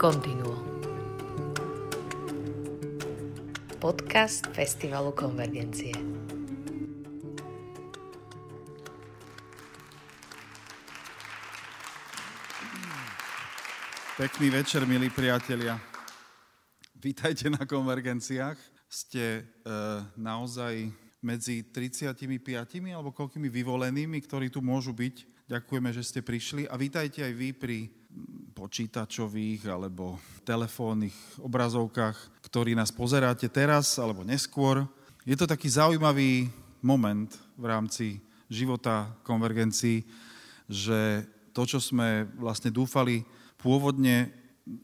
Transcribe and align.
Continuo. 0.00 0.56
Podcast 3.76 4.48
Festivalu 4.48 5.12
Konvergencie. 5.12 5.92
Pekný 14.16 14.48
večer, 14.48 14.88
milí 14.88 15.12
priatelia. 15.12 15.76
Vítajte 16.96 17.52
na 17.52 17.68
konvergenciách. 17.68 18.56
Ste 18.88 19.24
e, 19.36 19.42
naozaj 20.16 20.88
medzi 21.20 21.68
35 21.68 22.24
alebo 22.88 23.12
koľkými 23.12 23.52
vyvolenými, 23.52 24.16
ktorí 24.24 24.48
tu 24.48 24.64
môžu 24.64 24.96
byť. 24.96 25.44
Ďakujeme, 25.44 25.92
že 25.92 26.00
ste 26.00 26.24
prišli 26.24 26.64
a 26.72 26.80
vítajte 26.80 27.20
aj 27.20 27.34
vy 27.36 27.52
pri 27.52 27.99
počítačových 28.60 29.72
alebo 29.72 30.20
telefónnych 30.44 31.16
obrazovkách, 31.40 32.44
ktorí 32.44 32.76
nás 32.76 32.92
pozeráte 32.92 33.48
teraz 33.48 33.96
alebo 33.96 34.20
neskôr. 34.20 34.84
Je 35.24 35.32
to 35.32 35.48
taký 35.48 35.72
zaujímavý 35.72 36.52
moment 36.84 37.32
v 37.56 37.64
rámci 37.64 38.06
života 38.52 39.08
konvergencií, 39.24 40.04
že 40.68 41.24
to, 41.56 41.64
čo 41.64 41.80
sme 41.80 42.28
vlastne 42.36 42.68
dúfali 42.68 43.24
pôvodne 43.56 44.28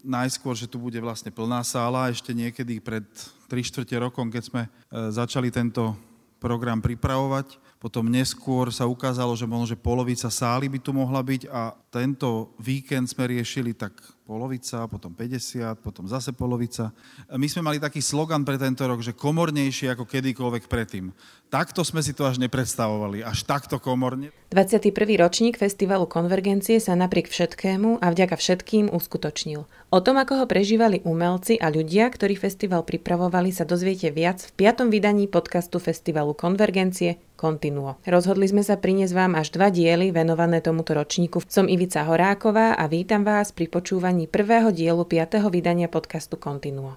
najskôr, 0.00 0.56
že 0.56 0.66
tu 0.66 0.80
bude 0.80 0.96
vlastne 0.98 1.28
plná 1.28 1.60
sála, 1.60 2.08
ešte 2.08 2.32
niekedy 2.32 2.80
pred 2.80 3.04
3 3.52 3.60
čtvrte 3.60 3.94
rokom, 4.00 4.32
keď 4.32 4.42
sme 4.42 4.62
e, 4.64 4.70
začali 5.12 5.52
tento 5.52 5.94
program 6.40 6.80
pripravovať, 6.80 7.60
potom 7.76 8.08
neskôr 8.08 8.72
sa 8.72 8.88
ukázalo, 8.88 9.36
že 9.36 9.46
možno, 9.46 9.76
že 9.76 9.78
polovica 9.78 10.28
sály 10.32 10.66
by 10.66 10.78
tu 10.80 10.90
mohla 10.96 11.20
byť 11.20 11.48
a 11.48 11.76
tento 11.96 12.52
víkend 12.60 13.08
sme 13.08 13.24
riešili 13.24 13.72
tak 13.72 13.96
polovica, 14.28 14.84
potom 14.84 15.16
50, 15.16 15.80
potom 15.80 16.04
zase 16.04 16.36
polovica. 16.36 16.92
My 17.32 17.48
sme 17.48 17.64
mali 17.64 17.78
taký 17.80 18.04
slogan 18.04 18.44
pre 18.44 18.60
tento 18.60 18.84
rok, 18.84 19.00
že 19.00 19.16
komornejšie 19.16 19.96
ako 19.96 20.04
kedykoľvek 20.04 20.68
predtým. 20.68 21.14
Takto 21.48 21.86
sme 21.86 22.02
si 22.02 22.12
to 22.12 22.26
až 22.26 22.42
nepredstavovali, 22.42 23.22
až 23.22 23.46
takto 23.46 23.78
komorne. 23.80 24.34
21. 24.50 24.92
ročník 25.22 25.56
Festivalu 25.56 26.04
Konvergencie 26.10 26.82
sa 26.82 26.98
napriek 26.98 27.30
všetkému 27.30 28.02
a 28.02 28.06
vďaka 28.12 28.36
všetkým 28.36 28.90
uskutočnil. 28.90 29.64
O 29.94 29.98
tom, 30.02 30.18
ako 30.18 30.42
ho 30.42 30.46
prežívali 30.50 31.00
umelci 31.06 31.56
a 31.56 31.70
ľudia, 31.70 32.10
ktorí 32.10 32.34
festival 32.34 32.82
pripravovali, 32.82 33.54
sa 33.54 33.62
dozviete 33.62 34.10
viac 34.10 34.42
v 34.42 34.66
piatom 34.66 34.90
vydaní 34.90 35.30
podcastu 35.30 35.78
Festivalu 35.78 36.34
Konvergencie 36.34 37.22
Continuo. 37.36 38.00
Rozhodli 38.08 38.48
sme 38.48 38.64
sa 38.64 38.80
priniesť 38.80 39.12
vám 39.12 39.36
až 39.36 39.52
dva 39.52 39.68
diely 39.68 40.08
venované 40.08 40.64
tomuto 40.64 40.96
ročníku. 40.96 41.44
Som 41.44 41.68
Ivica 41.68 42.00
Horáková 42.08 42.72
a 42.80 42.88
vítam 42.88 43.28
vás 43.28 43.52
pri 43.52 43.68
počúvaní 43.68 44.24
prvého 44.24 44.72
dielu 44.72 45.04
piatého 45.04 45.52
vydania 45.52 45.92
podcastu 45.92 46.40
Continuo. 46.40 46.96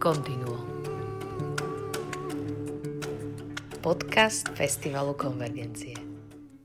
Continuo. 0.00 0.64
Podcast 3.84 4.48
Festivalu 4.56 5.12
Konvergencie. 5.12 5.92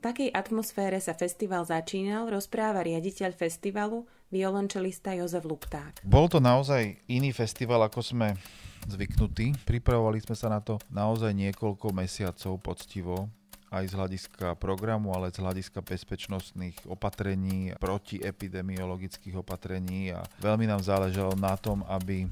takej 0.00 0.32
atmosfére 0.32 0.96
sa 1.04 1.12
festival 1.12 1.68
začínal, 1.68 2.32
rozpráva 2.32 2.80
riaditeľ 2.80 3.36
festivalu, 3.36 4.08
violončelista 4.32 5.12
Jozef 5.12 5.44
Lupták. 5.44 6.00
Bol 6.00 6.32
to 6.32 6.40
naozaj 6.40 6.96
iný 7.12 7.36
festival, 7.36 7.84
ako 7.84 8.00
sme 8.00 8.40
zvyknutí. 8.88 9.56
Pripravovali 9.66 10.22
sme 10.22 10.36
sa 10.38 10.48
na 10.48 10.62
to 10.62 10.80
naozaj 10.88 11.34
niekoľko 11.34 11.92
mesiacov 11.92 12.56
poctivo 12.62 13.28
aj 13.70 13.86
z 13.86 13.94
hľadiska 13.94 14.58
programu, 14.58 15.14
ale 15.14 15.30
z 15.30 15.38
hľadiska 15.38 15.78
bezpečnostných 15.82 16.90
opatrení, 16.90 17.74
protiepidemiologických 17.78 19.38
opatrení 19.38 20.10
a 20.10 20.26
veľmi 20.42 20.66
nám 20.66 20.82
záležalo 20.82 21.38
na 21.38 21.54
tom, 21.54 21.86
aby 21.86 22.26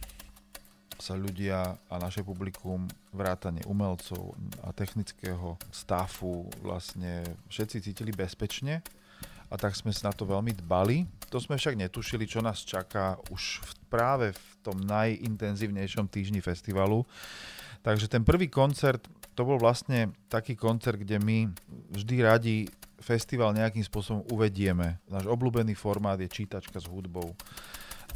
sa 0.98 1.14
ľudia 1.14 1.78
a 1.86 1.94
naše 2.02 2.26
publikum, 2.26 2.90
vrátane 3.14 3.62
umelcov 3.70 4.34
a 4.66 4.74
technického 4.74 5.54
stafu 5.70 6.50
vlastne 6.58 7.22
všetci 7.46 7.86
cítili 7.86 8.10
bezpečne 8.10 8.82
a 9.48 9.54
tak 9.56 9.72
sme 9.72 9.92
na 10.04 10.12
to 10.12 10.28
veľmi 10.28 10.52
dbali. 10.64 11.08
To 11.32 11.40
sme 11.40 11.56
však 11.56 11.76
netušili, 11.76 12.28
čo 12.28 12.44
nás 12.44 12.64
čaká 12.64 13.16
už 13.32 13.64
v, 13.64 13.70
práve 13.88 14.26
v 14.36 14.44
tom 14.60 14.76
najintenzívnejšom 14.84 16.08
týždni 16.08 16.44
festivalu. 16.44 17.04
Takže 17.80 18.08
ten 18.08 18.24
prvý 18.24 18.52
koncert 18.52 19.04
to 19.32 19.46
bol 19.46 19.56
vlastne 19.56 20.12
taký 20.26 20.58
koncert, 20.58 20.98
kde 20.98 21.22
my 21.22 21.46
vždy 21.94 22.16
radi 22.20 22.56
festival 22.98 23.54
nejakým 23.54 23.86
spôsobom 23.86 24.26
uvedieme. 24.34 24.98
Náš 25.06 25.30
obľúbený 25.30 25.78
formát 25.78 26.18
je 26.18 26.26
čítačka 26.26 26.82
s 26.82 26.90
hudbou. 26.90 27.38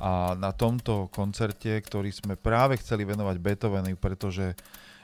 A 0.02 0.34
na 0.34 0.50
tomto 0.50 1.06
koncerte, 1.14 1.78
ktorý 1.78 2.10
sme 2.10 2.34
práve 2.34 2.80
chceli 2.82 3.06
venovať 3.06 3.36
Beethovenu, 3.38 3.94
pretože 3.94 4.58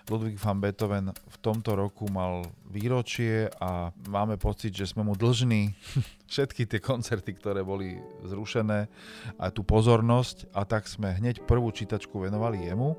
Ludwig 0.08 0.41
van 0.41 0.56
Beethoven 0.60 1.12
v 1.12 1.36
tomto 1.44 1.76
roku 1.76 2.08
mal 2.08 2.48
výročie 2.64 3.52
a 3.60 3.92
máme 4.08 4.41
pocit, 4.41 4.72
že 4.72 4.88
sme 4.88 5.04
mu 5.04 5.12
dlžní 5.12 5.76
všetky 6.32 6.64
tie 6.64 6.80
koncerty, 6.80 7.36
ktoré 7.36 7.60
boli 7.60 8.00
zrušené 8.24 8.88
a 9.36 9.44
tú 9.52 9.60
pozornosť 9.62 10.48
a 10.56 10.64
tak 10.64 10.88
sme 10.88 11.12
hneď 11.12 11.44
prvú 11.44 11.69
čítačku 11.69 12.24
venovali 12.24 12.64
jemu. 12.66 12.96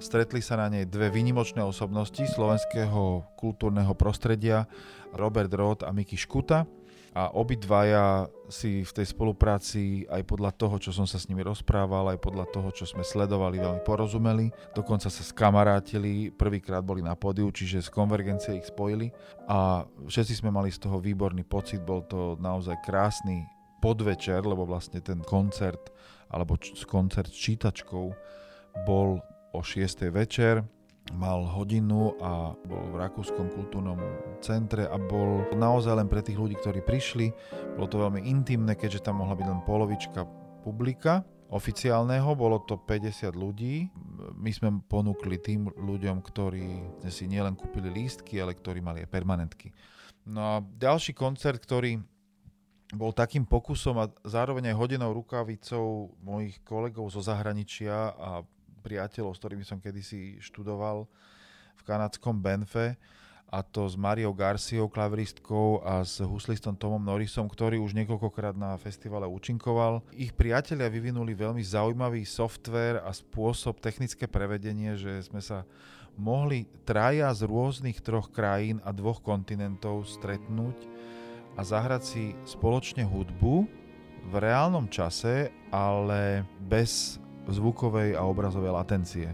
Stretli 0.00 0.40
sa 0.40 0.56
na 0.56 0.72
nej 0.72 0.88
dve 0.88 1.12
výnimočné 1.12 1.60
osobnosti 1.60 2.24
slovenského 2.24 3.26
kultúrneho 3.36 3.92
prostredia, 3.92 4.64
Robert 5.12 5.52
Roth 5.52 5.84
a 5.84 5.92
Miki 5.92 6.16
Škuta. 6.16 6.64
A 7.10 7.34
obidvaja 7.34 8.30
si 8.46 8.86
v 8.86 8.92
tej 8.94 9.10
spolupráci 9.10 10.06
aj 10.06 10.22
podľa 10.30 10.54
toho, 10.54 10.78
čo 10.78 10.94
som 10.94 11.10
sa 11.10 11.18
s 11.18 11.26
nimi 11.26 11.42
rozprával, 11.42 12.14
aj 12.14 12.22
podľa 12.22 12.46
toho, 12.54 12.70
čo 12.70 12.86
sme 12.86 13.02
sledovali, 13.02 13.58
veľmi 13.58 13.82
porozumeli. 13.82 14.54
Dokonca 14.78 15.10
sa 15.10 15.22
skamarátili, 15.26 16.30
prvýkrát 16.30 16.86
boli 16.86 17.02
na 17.02 17.18
pódiu, 17.18 17.50
čiže 17.50 17.82
z 17.82 17.90
konvergencie 17.90 18.62
ich 18.62 18.70
spojili. 18.70 19.10
A 19.50 19.82
všetci 20.06 20.38
sme 20.38 20.54
mali 20.54 20.70
z 20.70 20.86
toho 20.86 21.02
výborný 21.02 21.42
pocit, 21.42 21.82
bol 21.82 22.06
to 22.06 22.38
naozaj 22.38 22.78
krásny 22.86 23.42
podvečer, 23.82 24.46
lebo 24.46 24.62
vlastne 24.62 25.02
ten 25.02 25.18
koncert, 25.26 25.90
alebo 26.30 26.54
koncert 26.86 27.34
s 27.34 27.38
čítačkou 27.42 28.06
bol 28.86 29.18
o 29.50 29.60
6. 29.66 30.14
večer, 30.14 30.62
mal 31.14 31.42
hodinu 31.44 32.14
a 32.22 32.54
bol 32.54 32.84
v 32.90 33.00
Rakúskom 33.00 33.50
kultúrnom 33.52 33.98
centre 34.40 34.86
a 34.86 34.96
bol 34.96 35.44
naozaj 35.54 35.98
len 35.98 36.08
pre 36.08 36.22
tých 36.22 36.38
ľudí, 36.38 36.56
ktorí 36.58 36.80
prišli. 36.86 37.32
Bolo 37.74 37.88
to 37.90 38.02
veľmi 38.02 38.24
intimné, 38.24 38.78
keďže 38.78 39.06
tam 39.10 39.20
mohla 39.22 39.34
byť 39.34 39.46
len 39.46 39.60
polovička 39.66 40.24
publika 40.60 41.26
oficiálneho, 41.50 42.38
bolo 42.38 42.62
to 42.62 42.78
50 42.78 43.34
ľudí. 43.34 43.90
My 44.38 44.54
sme 44.54 44.78
ponúkli 44.86 45.42
tým 45.42 45.66
ľuďom, 45.66 46.22
ktorí 46.22 46.66
si 47.10 47.26
nielen 47.26 47.58
kúpili 47.58 47.90
lístky, 47.90 48.38
ale 48.38 48.54
ktorí 48.54 48.78
mali 48.78 49.02
aj 49.02 49.10
permanentky. 49.10 49.74
No 50.30 50.40
a 50.40 50.54
ďalší 50.62 51.10
koncert, 51.10 51.58
ktorý 51.58 51.98
bol 52.94 53.10
takým 53.10 53.46
pokusom 53.46 53.98
a 53.98 54.10
zároveň 54.22 54.70
aj 54.74 54.78
hodinou 54.78 55.10
rukavicou 55.10 56.14
mojich 56.22 56.58
kolegov 56.62 57.10
zo 57.10 57.22
zahraničia 57.22 58.14
a 58.14 58.46
priateľov, 58.80 59.36
s 59.36 59.40
ktorými 59.44 59.64
som 59.68 59.78
kedysi 59.78 60.40
študoval 60.40 61.04
v 61.76 61.82
kanadskom 61.84 62.40
Benfe 62.40 62.96
a 63.50 63.66
to 63.66 63.82
s 63.90 63.98
Mariou 63.98 64.30
Garciou, 64.30 64.86
klaviristkou 64.86 65.82
a 65.82 66.06
s 66.06 66.22
huslistom 66.22 66.78
Tomom 66.78 67.02
Norrisom, 67.02 67.50
ktorý 67.50 67.82
už 67.82 67.98
niekoľkokrát 67.98 68.54
na 68.54 68.78
festivale 68.78 69.26
účinkoval. 69.26 70.06
Ich 70.14 70.30
priatelia 70.30 70.86
vyvinuli 70.86 71.34
veľmi 71.34 71.58
zaujímavý 71.58 72.22
software 72.22 73.02
a 73.02 73.10
spôsob 73.10 73.82
technické 73.82 74.30
prevedenie, 74.30 74.94
že 74.94 75.26
sme 75.26 75.42
sa 75.42 75.66
mohli 76.14 76.70
traja 76.86 77.34
z 77.34 77.50
rôznych 77.50 77.98
troch 78.06 78.30
krajín 78.30 78.78
a 78.86 78.94
dvoch 78.94 79.18
kontinentov 79.18 80.06
stretnúť 80.06 80.86
a 81.58 81.66
zahrať 81.66 82.02
si 82.06 82.24
spoločne 82.46 83.02
hudbu 83.02 83.66
v 84.30 84.34
reálnom 84.38 84.86
čase, 84.86 85.50
ale 85.74 86.46
bez 86.62 87.18
zvukovej 87.52 88.16
a 88.16 88.22
obrazovej 88.24 88.72
latencie. 88.74 89.28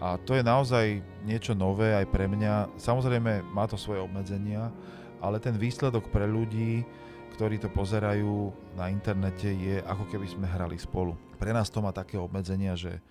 A 0.00 0.16
to 0.16 0.32
je 0.32 0.40
naozaj 0.40 1.04
niečo 1.28 1.52
nové 1.52 1.92
aj 1.92 2.08
pre 2.08 2.24
mňa. 2.24 2.80
Samozrejme 2.80 3.44
má 3.52 3.68
to 3.68 3.76
svoje 3.76 4.00
obmedzenia, 4.00 4.72
ale 5.20 5.36
ten 5.36 5.60
výsledok 5.60 6.08
pre 6.08 6.24
ľudí, 6.24 6.88
ktorí 7.36 7.60
to 7.60 7.68
pozerajú 7.68 8.48
na 8.80 8.88
internete, 8.88 9.52
je 9.52 9.84
ako 9.84 10.08
keby 10.08 10.24
sme 10.24 10.48
hrali 10.48 10.80
spolu. 10.80 11.20
Pre 11.36 11.52
nás 11.52 11.68
to 11.68 11.84
má 11.84 11.92
také 11.92 12.16
obmedzenia, 12.16 12.80
že 12.80 13.04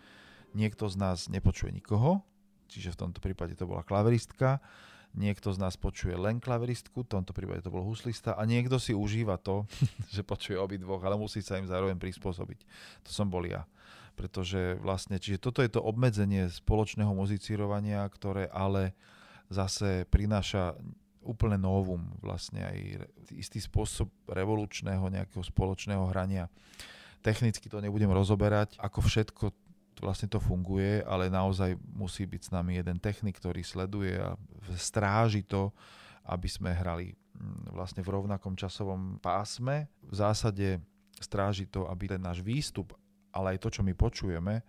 niekto 0.57 0.89
z 0.89 0.97
nás 0.97 1.29
nepočuje 1.29 1.69
nikoho, 1.69 2.25
čiže 2.65 2.97
v 2.97 3.05
tomto 3.05 3.21
prípade 3.21 3.53
to 3.53 3.69
bola 3.69 3.85
klaveristka, 3.85 4.57
niekto 5.13 5.53
z 5.53 5.61
nás 5.61 5.77
počuje 5.77 6.17
len 6.17 6.41
klaveristku, 6.41 7.05
v 7.05 7.11
tomto 7.21 7.37
prípade 7.37 7.61
to 7.61 7.73
bol 7.73 7.85
huslista 7.85 8.33
a 8.33 8.45
niekto 8.49 8.81
si 8.81 8.97
užíva 8.97 9.37
to, 9.37 9.69
že 10.13 10.25
počuje 10.25 10.57
obidvoch, 10.57 11.05
ale 11.05 11.21
musí 11.21 11.45
sa 11.45 11.61
im 11.61 11.69
zároveň 11.69 12.01
prispôsobiť. 12.01 12.65
To 13.05 13.09
som 13.13 13.29
bol 13.29 13.45
ja 13.45 13.69
pretože 14.19 14.75
vlastne, 14.83 15.15
čiže 15.15 15.39
toto 15.39 15.63
je 15.63 15.71
to 15.71 15.79
obmedzenie 15.79 16.51
spoločného 16.51 17.15
muzicírovania, 17.15 18.03
ktoré 18.11 18.51
ale 18.51 18.91
zase 19.47 20.03
prináša 20.11 20.75
úplne 21.23 21.55
novum, 21.55 22.03
vlastne 22.19 22.67
aj 22.67 23.07
istý 23.31 23.63
spôsob 23.63 24.11
revolučného 24.27 25.07
nejakého 25.07 25.39
spoločného 25.39 26.11
hrania. 26.11 26.51
technicky 27.23 27.71
to 27.71 27.79
nebudem 27.79 28.11
rozoberať, 28.11 28.75
ako 28.75 28.99
všetko 28.99 29.45
vlastne 29.99 30.31
to 30.31 30.39
funguje, 30.39 31.03
ale 31.03 31.27
naozaj 31.27 31.75
musí 31.91 32.23
byť 32.23 32.41
s 32.47 32.53
nami 32.55 32.79
jeden 32.79 32.99
technik, 32.99 33.35
ktorý 33.39 33.63
sleduje 33.63 34.15
a 34.15 34.35
stráži 34.79 35.43
to, 35.43 35.75
aby 36.23 36.47
sme 36.47 36.71
hrali 36.71 37.11
mm, 37.11 37.75
vlastne 37.75 37.99
v 37.99 38.11
rovnakom 38.15 38.55
časovom 38.55 39.19
pásme. 39.19 39.91
V 40.07 40.15
zásade 40.15 40.79
stráži 41.19 41.67
to, 41.67 41.83
aby 41.91 42.15
ten 42.15 42.21
náš 42.23 42.39
výstup, 42.39 42.95
ale 43.33 43.55
aj 43.55 43.65
to, 43.65 43.69
čo 43.69 43.81
my 43.85 43.93
počujeme, 43.93 44.61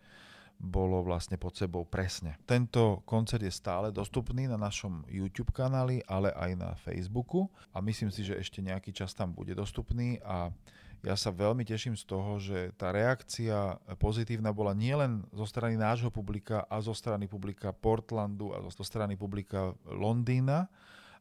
bolo 0.61 1.01
vlastne 1.01 1.41
pod 1.41 1.57
sebou 1.57 1.89
presne. 1.89 2.37
Tento 2.45 3.01
koncert 3.09 3.41
je 3.41 3.49
stále 3.49 3.89
dostupný 3.89 4.45
na 4.45 4.61
našom 4.61 5.09
YouTube 5.09 5.57
kanáli, 5.57 6.05
ale 6.05 6.37
aj 6.37 6.51
na 6.53 6.71
Facebooku 6.77 7.49
a 7.73 7.81
myslím 7.81 8.13
si, 8.13 8.29
že 8.29 8.37
ešte 8.37 8.61
nejaký 8.61 8.93
čas 8.93 9.17
tam 9.17 9.33
bude 9.33 9.57
dostupný 9.57 10.21
a 10.21 10.53
ja 11.01 11.17
sa 11.17 11.33
veľmi 11.33 11.65
teším 11.65 11.97
z 11.97 12.05
toho, 12.05 12.37
že 12.37 12.77
tá 12.77 12.93
reakcia 12.93 13.81
pozitívna 13.97 14.53
bola 14.53 14.77
nielen 14.77 15.25
zo 15.33 15.49
strany 15.49 15.81
nášho 15.81 16.13
publika 16.13 16.69
a 16.69 16.77
zo 16.85 16.93
strany 16.93 17.25
publika 17.25 17.73
Portlandu 17.73 18.53
a 18.53 18.61
zo 18.69 18.85
strany 18.85 19.17
publika 19.17 19.73
Londýna, 19.89 20.69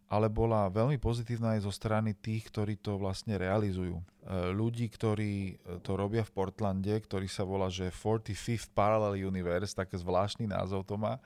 ale 0.09 0.25
bola 0.25 0.73
veľmi 0.73 0.97
pozitívna 0.97 1.53
aj 1.53 1.69
zo 1.69 1.73
strany 1.73 2.17
tých, 2.17 2.49
ktorí 2.49 2.81
to 2.81 2.97
vlastne 2.97 3.37
realizujú. 3.37 4.01
E, 4.01 4.03
ľudí, 4.49 4.89
ktorí 4.89 5.33
e, 5.53 5.53
to 5.85 5.93
robia 5.93 6.25
v 6.25 6.33
Portlande, 6.33 6.97
ktorý 6.97 7.29
sa 7.29 7.45
volá, 7.45 7.69
že 7.69 7.93
45th 7.93 8.73
Parallel 8.73 9.21
Universe, 9.21 9.77
také 9.77 10.01
zvláštny 10.01 10.49
názov 10.49 10.89
to 10.89 10.97
má, 10.97 11.21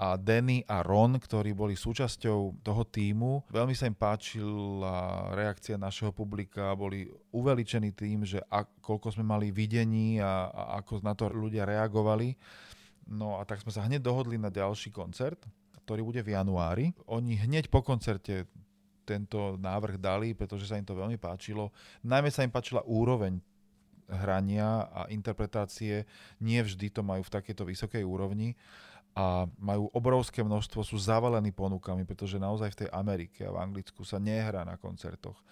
a 0.00 0.16
Danny 0.16 0.64
a 0.64 0.80
Ron, 0.80 1.20
ktorí 1.20 1.52
boli 1.52 1.76
súčasťou 1.76 2.64
toho 2.64 2.82
týmu. 2.88 3.44
Veľmi 3.52 3.76
sa 3.76 3.84
im 3.84 3.96
páčila 3.96 5.28
reakcia 5.36 5.76
našeho 5.76 6.08
publika, 6.08 6.72
boli 6.72 7.04
uveličení 7.32 7.92
tým, 7.92 8.24
že 8.24 8.40
a, 8.48 8.64
koľko 8.64 9.16
sme 9.16 9.24
mali 9.28 9.48
videní 9.52 10.20
a, 10.20 10.48
a 10.48 10.62
ako 10.80 11.04
na 11.04 11.12
to 11.16 11.28
ľudia 11.28 11.68
reagovali. 11.68 12.36
No 13.12 13.40
a 13.40 13.48
tak 13.48 13.64
sme 13.64 13.72
sa 13.72 13.84
hneď 13.84 14.00
dohodli 14.00 14.40
na 14.40 14.52
ďalší 14.52 14.92
koncert 14.92 15.44
ktorý 15.90 16.06
bude 16.06 16.22
v 16.22 16.38
januári. 16.38 16.94
Oni 17.10 17.34
hneď 17.34 17.66
po 17.66 17.82
koncerte 17.82 18.46
tento 19.02 19.58
návrh 19.58 19.98
dali, 19.98 20.38
pretože 20.38 20.70
sa 20.70 20.78
im 20.78 20.86
to 20.86 20.94
veľmi 20.94 21.18
páčilo. 21.18 21.74
Najmä 22.06 22.30
sa 22.30 22.46
im 22.46 22.54
páčila 22.54 22.86
úroveň 22.86 23.42
hrania 24.06 24.86
a 24.86 25.10
interpretácie. 25.10 26.06
Nie 26.38 26.62
vždy 26.62 26.94
to 26.94 27.02
majú 27.02 27.26
v 27.26 27.34
takejto 27.34 27.66
vysokej 27.66 28.06
úrovni 28.06 28.54
a 29.18 29.50
majú 29.58 29.90
obrovské 29.90 30.46
množstvo, 30.46 30.86
sú 30.86 30.94
zavalení 30.94 31.50
ponukami, 31.50 32.06
pretože 32.06 32.38
naozaj 32.38 32.70
v 32.70 32.86
tej 32.86 32.88
Amerike 32.94 33.42
a 33.42 33.50
v 33.50 33.58
Anglicku 33.58 34.06
sa 34.06 34.22
nehrá 34.22 34.62
na 34.62 34.78
koncertoch. 34.78 35.42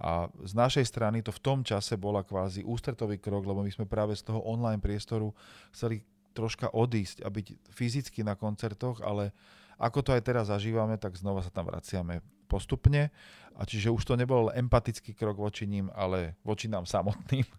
A 0.00 0.32
z 0.40 0.56
našej 0.56 0.88
strany 0.88 1.20
to 1.20 1.36
v 1.36 1.44
tom 1.44 1.60
čase 1.60 2.00
bola 2.00 2.24
kvázi 2.24 2.64
ústretový 2.64 3.20
krok, 3.20 3.44
lebo 3.44 3.60
my 3.60 3.68
sme 3.68 3.84
práve 3.84 4.16
z 4.16 4.24
toho 4.24 4.40
online 4.40 4.80
priestoru 4.80 5.36
chceli 5.68 6.00
troška 6.32 6.72
odísť 6.72 7.20
a 7.20 7.28
byť 7.28 7.68
fyzicky 7.68 8.24
na 8.24 8.40
koncertoch, 8.40 9.04
ale 9.04 9.36
ako 9.82 9.98
to 10.06 10.10
aj 10.14 10.22
teraz 10.22 10.46
zažívame, 10.46 10.94
tak 10.94 11.18
znova 11.18 11.42
sa 11.42 11.50
tam 11.50 11.66
vraciame 11.66 12.22
postupne. 12.46 13.10
A 13.52 13.68
čiže 13.68 13.92
už 13.92 14.06
to 14.08 14.14
nebol 14.16 14.48
empatický 14.48 15.12
krok 15.12 15.36
voči 15.36 15.68
ním, 15.68 15.92
ale 15.92 16.38
voči 16.46 16.70
nám 16.70 16.86
samotným. 16.86 17.44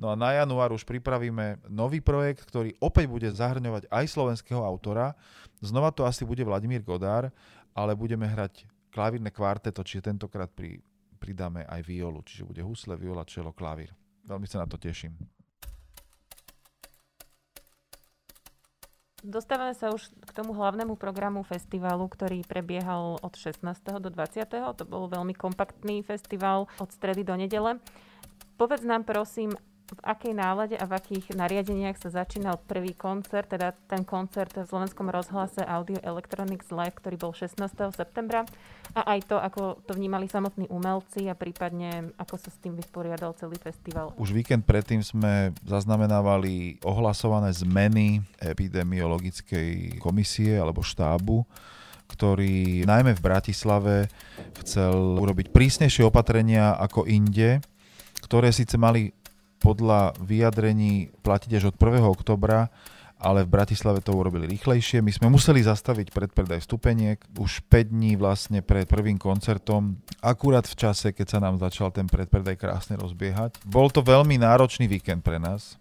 No 0.00 0.12
a 0.12 0.14
na 0.14 0.36
január 0.36 0.76
už 0.76 0.84
pripravíme 0.84 1.64
nový 1.72 2.04
projekt, 2.04 2.44
ktorý 2.44 2.76
opäť 2.84 3.08
bude 3.08 3.28
zahrňovať 3.32 3.88
aj 3.88 4.04
slovenského 4.12 4.60
autora. 4.60 5.16
Znova 5.64 5.88
to 5.88 6.04
asi 6.04 6.28
bude 6.28 6.44
Vladimír 6.44 6.84
Godár, 6.84 7.32
ale 7.72 7.96
budeme 7.96 8.28
hrať 8.28 8.68
klavírne 8.92 9.32
kvarteto, 9.32 9.80
čiže 9.80 10.12
tentokrát 10.12 10.52
pri, 10.52 10.84
pridáme 11.16 11.64
aj 11.64 11.80
violu, 11.84 12.20
čiže 12.24 12.44
bude 12.44 12.60
husle, 12.60 12.96
viola, 13.00 13.24
čelo, 13.24 13.56
klavír. 13.56 13.92
Veľmi 14.28 14.44
sa 14.44 14.64
na 14.64 14.68
to 14.68 14.76
teším. 14.76 15.16
Dostávame 19.26 19.74
sa 19.74 19.90
už 19.90 20.12
k 20.22 20.30
tomu 20.30 20.54
hlavnému 20.54 20.94
programu 20.94 21.42
festivalu, 21.42 22.06
ktorý 22.06 22.46
prebiehal 22.46 23.18
od 23.18 23.34
16. 23.34 23.58
do 23.98 24.06
20. 24.12 24.44
To 24.54 24.84
bol 24.86 25.10
veľmi 25.10 25.34
kompaktný 25.34 26.04
festival 26.06 26.70
od 26.78 26.88
stredy 26.94 27.26
do 27.26 27.34
nedele. 27.34 27.82
Povedz 28.54 28.86
nám 28.86 29.02
prosím, 29.02 29.56
v 29.86 30.00
akej 30.02 30.34
nálade 30.34 30.74
a 30.74 30.82
v 30.82 30.98
akých 30.98 31.38
nariadeniach 31.38 31.94
sa 32.02 32.10
začínal 32.10 32.58
prvý 32.58 32.90
koncert, 32.98 33.46
teda 33.46 33.70
ten 33.86 34.02
koncert 34.02 34.50
v 34.50 34.66
Slovenskom 34.66 35.06
rozhlase 35.06 35.62
Audio 35.62 36.02
Electronics 36.02 36.74
Live, 36.74 36.98
ktorý 36.98 37.14
bol 37.14 37.30
16. 37.30 37.62
septembra 37.94 38.42
a 38.98 39.14
aj 39.14 39.30
to, 39.30 39.36
ako 39.38 39.78
to 39.86 39.94
vnímali 39.94 40.26
samotní 40.26 40.66
umelci 40.66 41.30
a 41.30 41.38
prípadne 41.38 42.10
ako 42.18 42.34
sa 42.34 42.50
s 42.50 42.58
tým 42.58 42.74
vysporiadal 42.74 43.38
celý 43.38 43.54
festival. 43.62 44.10
Už 44.18 44.34
víkend 44.34 44.66
predtým 44.66 45.06
sme 45.06 45.54
zaznamenávali 45.62 46.82
ohlasované 46.82 47.54
zmeny 47.54 48.26
epidemiologickej 48.42 50.02
komisie 50.02 50.58
alebo 50.58 50.82
štábu, 50.82 51.46
ktorý 52.10 52.82
najmä 52.86 53.14
v 53.14 53.22
Bratislave 53.22 53.94
chcel 54.62 54.94
urobiť 55.18 55.54
prísnejšie 55.54 56.06
opatrenia 56.06 56.74
ako 56.74 57.06
inde, 57.06 57.62
ktoré 58.22 58.50
síce 58.50 58.74
mali 58.78 59.14
podľa 59.66 60.14
vyjadrení 60.22 61.10
platiť 61.26 61.58
až 61.58 61.74
od 61.74 61.76
1. 61.82 62.06
oktobra, 62.06 62.70
ale 63.18 63.42
v 63.42 63.50
Bratislave 63.50 63.98
to 63.98 64.14
urobili 64.14 64.46
rýchlejšie. 64.46 65.02
My 65.02 65.10
sme 65.10 65.26
museli 65.26 65.64
zastaviť 65.64 66.14
predpredaj 66.14 66.62
stupeniek 66.62 67.18
už 67.34 67.66
5 67.66 67.90
dní 67.90 68.14
vlastne 68.14 68.62
pred 68.62 68.86
prvým 68.86 69.18
koncertom, 69.18 69.98
akurát 70.22 70.70
v 70.70 70.78
čase, 70.78 71.10
keď 71.10 71.26
sa 71.26 71.38
nám 71.42 71.58
začal 71.58 71.90
ten 71.90 72.06
predpredaj 72.06 72.54
krásne 72.54 72.94
rozbiehať. 72.94 73.58
Bol 73.66 73.90
to 73.90 74.06
veľmi 74.06 74.38
náročný 74.38 74.86
víkend 74.86 75.26
pre 75.26 75.42
nás. 75.42 75.74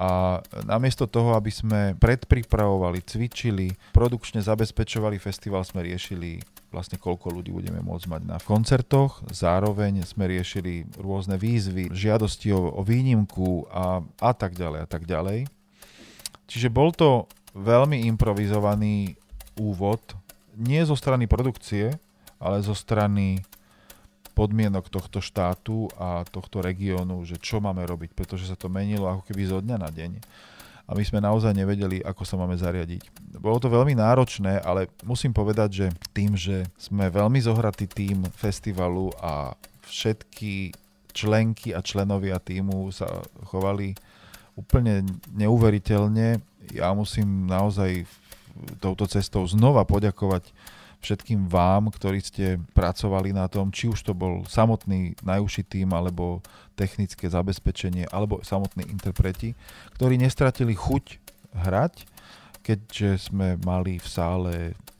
A 0.00 0.40
namiesto 0.64 1.04
toho, 1.04 1.36
aby 1.36 1.52
sme 1.52 1.92
predpripravovali, 2.00 3.04
cvičili, 3.04 3.68
produkčne 3.92 4.40
zabezpečovali 4.40 5.20
festival, 5.20 5.60
sme 5.60 5.84
riešili 5.84 6.40
vlastne 6.70 6.96
koľko 6.96 7.34
ľudí 7.34 7.50
budeme 7.50 7.82
môcť 7.82 8.06
mať 8.06 8.22
na 8.26 8.38
koncertoch. 8.38 9.22
Zároveň 9.30 10.06
sme 10.06 10.30
riešili 10.30 10.86
rôzne 10.98 11.34
výzvy, 11.34 11.90
žiadosti 11.90 12.54
o, 12.54 12.70
o 12.78 12.82
výnimku 12.86 13.66
a, 13.70 14.02
a 14.22 14.32
tak 14.32 14.54
ďalej 14.54 14.80
a 14.86 14.88
tak 14.88 15.02
ďalej. 15.04 15.50
Čiže 16.46 16.70
bol 16.70 16.94
to 16.94 17.26
veľmi 17.54 18.06
improvizovaný 18.06 19.18
úvod, 19.58 20.00
nie 20.54 20.82
zo 20.86 20.94
strany 20.94 21.26
produkcie, 21.26 21.94
ale 22.38 22.62
zo 22.62 22.74
strany 22.74 23.42
podmienok 24.34 24.88
tohto 24.88 25.20
štátu 25.20 25.90
a 25.98 26.24
tohto 26.24 26.62
regiónu, 26.62 27.26
že 27.26 27.36
čo 27.36 27.60
máme 27.60 27.84
robiť, 27.84 28.14
pretože 28.14 28.48
sa 28.48 28.56
to 28.56 28.70
menilo 28.70 29.10
ako 29.10 29.26
keby 29.26 29.42
zo 29.44 29.58
dňa 29.60 29.76
na 29.76 29.90
deň 29.90 30.10
a 30.90 30.98
my 30.98 31.04
sme 31.06 31.22
naozaj 31.22 31.54
nevedeli, 31.54 32.02
ako 32.02 32.26
sa 32.26 32.34
máme 32.34 32.58
zariadiť. 32.58 33.14
Bolo 33.38 33.62
to 33.62 33.70
veľmi 33.70 33.94
náročné, 33.94 34.58
ale 34.58 34.90
musím 35.06 35.30
povedať, 35.30 35.70
že 35.70 35.86
tým, 36.10 36.34
že 36.34 36.66
sme 36.74 37.06
veľmi 37.06 37.38
zohratý 37.38 37.86
tým 37.86 38.26
festivalu 38.34 39.14
a 39.22 39.54
všetky 39.86 40.74
členky 41.14 41.70
a 41.70 41.78
členovia 41.78 42.42
týmu 42.42 42.90
sa 42.90 43.06
chovali 43.46 43.94
úplne 44.58 45.06
neuveriteľne, 45.30 46.42
ja 46.74 46.90
musím 46.90 47.46
naozaj 47.46 48.02
touto 48.82 49.06
cestou 49.06 49.46
znova 49.46 49.86
poďakovať 49.86 50.50
všetkým 51.00 51.48
vám, 51.48 51.88
ktorí 51.88 52.20
ste 52.20 52.60
pracovali 52.76 53.32
na 53.32 53.48
tom, 53.48 53.72
či 53.72 53.88
už 53.88 54.04
to 54.04 54.12
bol 54.12 54.44
samotný 54.44 55.16
najúžší 55.24 55.64
tým, 55.64 55.96
alebo 55.96 56.44
technické 56.76 57.28
zabezpečenie, 57.28 58.08
alebo 58.08 58.44
samotní 58.44 58.88
interpreti, 58.88 59.56
ktorí 59.96 60.20
nestratili 60.20 60.76
chuť 60.76 61.04
hrať, 61.56 62.04
keďže 62.60 63.32
sme 63.32 63.56
mali 63.64 63.96
v 63.96 64.08
sále 64.08 64.54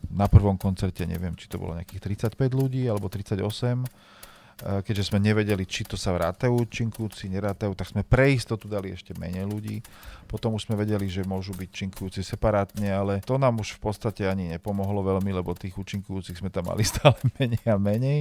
na 0.08 0.26
prvom 0.26 0.56
koncerte, 0.56 1.04
neviem, 1.04 1.36
či 1.36 1.46
to 1.46 1.60
bolo 1.60 1.76
nejakých 1.76 2.32
35 2.32 2.56
ľudí, 2.56 2.88
alebo 2.88 3.12
38, 3.12 3.44
Eh, 3.44 4.19
keďže 4.60 5.08
sme 5.08 5.18
nevedeli, 5.24 5.64
či 5.64 5.88
to 5.88 5.96
sa 5.96 6.12
vrátajú 6.12 6.52
účinkujúci, 6.52 7.32
nerátajú, 7.32 7.72
tak 7.72 7.88
sme 7.88 8.04
pre 8.04 8.36
istotu 8.36 8.68
dali 8.68 8.92
ešte 8.92 9.16
menej 9.16 9.48
ľudí. 9.48 9.80
Potom 10.28 10.54
už 10.54 10.68
sme 10.68 10.78
vedeli, 10.78 11.08
že 11.10 11.26
môžu 11.26 11.56
byť 11.56 11.68
činkujúci 11.72 12.20
separátne, 12.22 12.86
ale 12.92 13.24
to 13.24 13.40
nám 13.40 13.58
už 13.58 13.80
v 13.80 13.90
podstate 13.90 14.28
ani 14.28 14.52
nepomohlo 14.52 15.02
veľmi, 15.02 15.32
lebo 15.32 15.56
tých 15.56 15.74
účinkujúcich 15.74 16.38
sme 16.38 16.52
tam 16.52 16.68
mali 16.68 16.84
stále 16.92 17.16
menej 17.40 17.64
a 17.66 17.76
menej. 17.80 18.20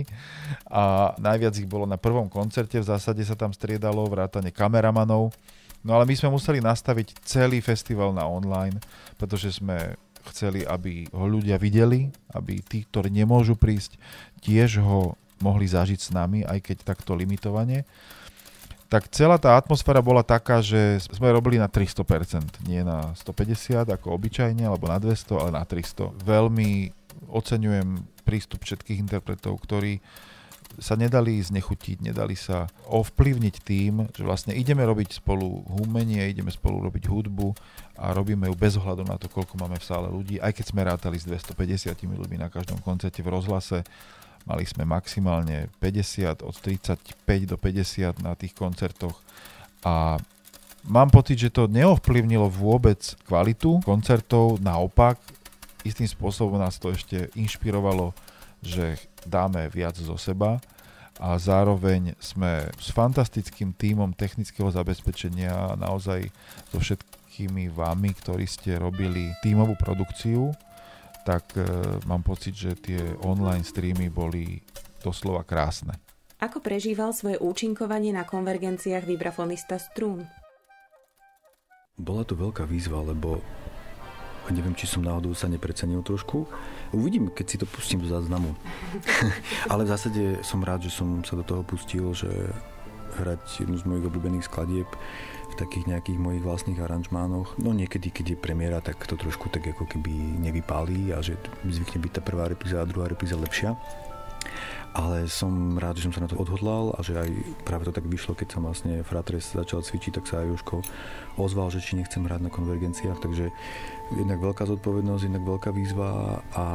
A 0.72 1.14
najviac 1.20 1.54
ich 1.60 1.70
bolo 1.70 1.84
na 1.84 2.00
prvom 2.00 2.32
koncerte, 2.32 2.80
v 2.80 2.88
zásade 2.88 3.22
sa 3.28 3.36
tam 3.36 3.52
striedalo 3.52 4.08
vrátane 4.08 4.50
kameramanov. 4.50 5.36
No 5.80 5.96
ale 5.96 6.04
my 6.08 6.16
sme 6.16 6.34
museli 6.34 6.60
nastaviť 6.60 7.24
celý 7.24 7.64
festival 7.64 8.12
na 8.12 8.28
online, 8.28 8.80
pretože 9.16 9.60
sme 9.60 9.96
chceli, 10.32 10.68
aby 10.68 11.08
ho 11.16 11.26
ľudia 11.28 11.56
videli, 11.56 12.12
aby 12.36 12.60
tí, 12.60 12.84
ktorí 12.84 13.08
nemôžu 13.08 13.56
prísť, 13.56 13.96
tiež 14.44 14.84
ho 14.84 15.16
mohli 15.40 15.68
zažiť 15.68 16.00
s 16.00 16.10
nami, 16.12 16.44
aj 16.44 16.60
keď 16.64 16.78
takto 16.84 17.16
limitovane, 17.16 17.84
tak 18.90 19.06
celá 19.14 19.38
tá 19.38 19.54
atmosféra 19.54 20.02
bola 20.02 20.26
taká, 20.26 20.66
že 20.66 20.98
sme 21.14 21.30
robili 21.30 21.62
na 21.62 21.70
300%, 21.70 22.66
nie 22.66 22.82
na 22.82 23.14
150 23.14 23.86
ako 23.86 24.18
obyčajne, 24.18 24.66
alebo 24.66 24.90
na 24.90 24.98
200, 24.98 25.30
ale 25.38 25.52
na 25.54 25.62
300. 25.62 26.10
Veľmi 26.26 26.90
oceňujem 27.30 28.02
prístup 28.26 28.66
všetkých 28.66 28.98
interpretov, 28.98 29.62
ktorí 29.62 30.02
sa 30.78 30.98
nedali 30.98 31.38
znechutiť, 31.38 32.02
nedali 32.02 32.34
sa 32.34 32.70
ovplyvniť 32.90 33.56
tým, 33.62 34.10
že 34.10 34.24
vlastne 34.26 34.54
ideme 34.54 34.82
robiť 34.86 35.22
spolu 35.22 35.66
humenie, 35.70 36.30
ideme 36.30 36.54
spolu 36.54 36.82
robiť 36.90 37.10
hudbu 37.10 37.54
a 38.00 38.14
robíme 38.14 38.48
ju 38.48 38.56
bez 38.58 38.78
ohľadu 38.78 39.04
na 39.06 39.18
to, 39.18 39.28
koľko 39.28 39.60
máme 39.60 39.78
v 39.78 39.86
sále 39.86 40.08
ľudí. 40.10 40.38
Aj 40.42 40.54
keď 40.54 40.66
sme 40.66 40.82
rátali 40.86 41.18
s 41.18 41.26
250 41.26 41.94
ľuďmi 41.94 42.38
na 42.42 42.50
každom 42.54 42.80
koncerte 42.82 43.20
v 43.22 43.34
rozhlase, 43.34 43.86
mali 44.46 44.64
sme 44.64 44.88
maximálne 44.88 45.68
50, 45.82 46.46
od 46.46 46.56
35 46.56 47.00
do 47.50 47.56
50 47.58 48.24
na 48.24 48.34
tých 48.36 48.54
koncertoch. 48.56 49.20
A 49.84 50.20
mám 50.88 51.10
pocit, 51.12 51.40
že 51.40 51.54
to 51.54 51.68
neovplyvnilo 51.68 52.48
vôbec 52.52 53.00
kvalitu 53.28 53.80
koncertov, 53.84 54.60
naopak 54.60 55.20
istým 55.88 56.08
spôsobom 56.08 56.60
nás 56.60 56.76
to 56.76 56.92
ešte 56.92 57.32
inšpirovalo, 57.36 58.12
že 58.60 59.00
dáme 59.24 59.72
viac 59.72 59.96
zo 59.96 60.20
seba. 60.20 60.60
A 61.20 61.36
zároveň 61.36 62.16
sme 62.16 62.72
s 62.80 62.96
fantastickým 62.96 63.76
tímom 63.76 64.16
technického 64.16 64.72
zabezpečenia 64.72 65.76
naozaj 65.76 66.32
so 66.72 66.80
všetkými 66.80 67.68
vami, 67.76 68.16
ktorí 68.16 68.48
ste 68.48 68.80
robili 68.80 69.28
tímovú 69.44 69.76
produkciu, 69.76 70.56
tak 71.24 71.56
e, 71.56 71.64
mám 72.08 72.24
pocit, 72.24 72.56
že 72.56 72.76
tie 72.80 73.00
online 73.24 73.64
streamy 73.64 74.08
boli 74.12 74.60
doslova 75.04 75.44
krásne. 75.48 75.96
Ako 76.40 76.64
prežíval 76.64 77.12
svoje 77.12 77.36
účinkovanie 77.40 78.16
na 78.16 78.24
konvergenciách 78.24 79.04
vibrafonista 79.04 79.76
Strún? 79.76 80.24
Bola 82.00 82.24
to 82.24 82.32
veľká 82.40 82.64
výzva, 82.64 83.04
lebo 83.04 83.44
neviem, 84.52 84.74
či 84.74 84.90
som 84.90 85.06
náhodou 85.06 85.36
sa 85.36 85.52
neprecenil 85.52 86.02
trošku. 86.02 86.48
Uvidím, 86.96 87.30
keď 87.30 87.46
si 87.46 87.58
to 87.60 87.68
pustím 87.70 88.02
do 88.02 88.10
záznamu. 88.10 88.56
Ale 89.72 89.86
v 89.86 89.92
zásade 89.92 90.24
som 90.42 90.64
rád, 90.64 90.88
že 90.88 90.96
som 90.96 91.22
sa 91.22 91.38
do 91.38 91.46
toho 91.46 91.62
pustil, 91.62 92.16
že 92.16 92.30
hrať 93.20 93.66
jednu 93.66 93.78
z 93.78 93.84
mojich 93.90 94.06
obľúbených 94.06 94.46
skladieb 94.46 94.88
takých 95.60 95.92
nejakých 95.92 96.20
mojich 96.20 96.44
vlastných 96.44 96.80
aranžmánoch. 96.80 97.60
No 97.60 97.76
niekedy, 97.76 98.08
keď 98.16 98.26
je 98.34 98.38
premiéra, 98.40 98.80
tak 98.80 99.04
to 99.04 99.20
trošku 99.20 99.52
tak 99.52 99.68
ako 99.68 99.84
keby 99.84 100.40
nevypálí 100.40 101.12
a 101.12 101.20
že 101.20 101.36
zvykne 101.68 102.00
byť 102.00 102.12
tá 102.18 102.22
prvá 102.24 102.48
repríza 102.48 102.80
a 102.80 102.88
druhá 102.88 103.12
repríza 103.12 103.36
lepšia 103.36 103.76
ale 104.98 105.30
som 105.30 105.78
rád, 105.78 106.02
že 106.02 106.10
som 106.10 106.14
sa 106.18 106.26
na 106.26 106.30
to 106.32 106.40
odhodlal 106.40 106.98
a 106.98 107.00
že 107.06 107.14
aj 107.14 107.30
práve 107.62 107.86
to 107.86 107.94
tak 107.94 108.10
vyšlo, 108.10 108.34
keď 108.34 108.58
som 108.58 108.66
vlastne 108.66 109.06
Fratres 109.06 109.54
začal 109.54 109.86
cvičiť, 109.86 110.18
tak 110.18 110.26
sa 110.26 110.42
aj 110.42 110.50
Joško 110.50 110.76
ozval, 111.38 111.70
že 111.70 111.84
či 111.84 111.94
nechcem 111.94 112.26
hrať 112.26 112.50
na 112.50 112.52
konvergenciách, 112.52 113.22
takže 113.22 113.54
jednak 114.18 114.42
veľká 114.42 114.66
zodpovednosť, 114.66 115.24
jednak 115.30 115.46
veľká 115.46 115.70
výzva 115.70 116.42
a 116.58 116.66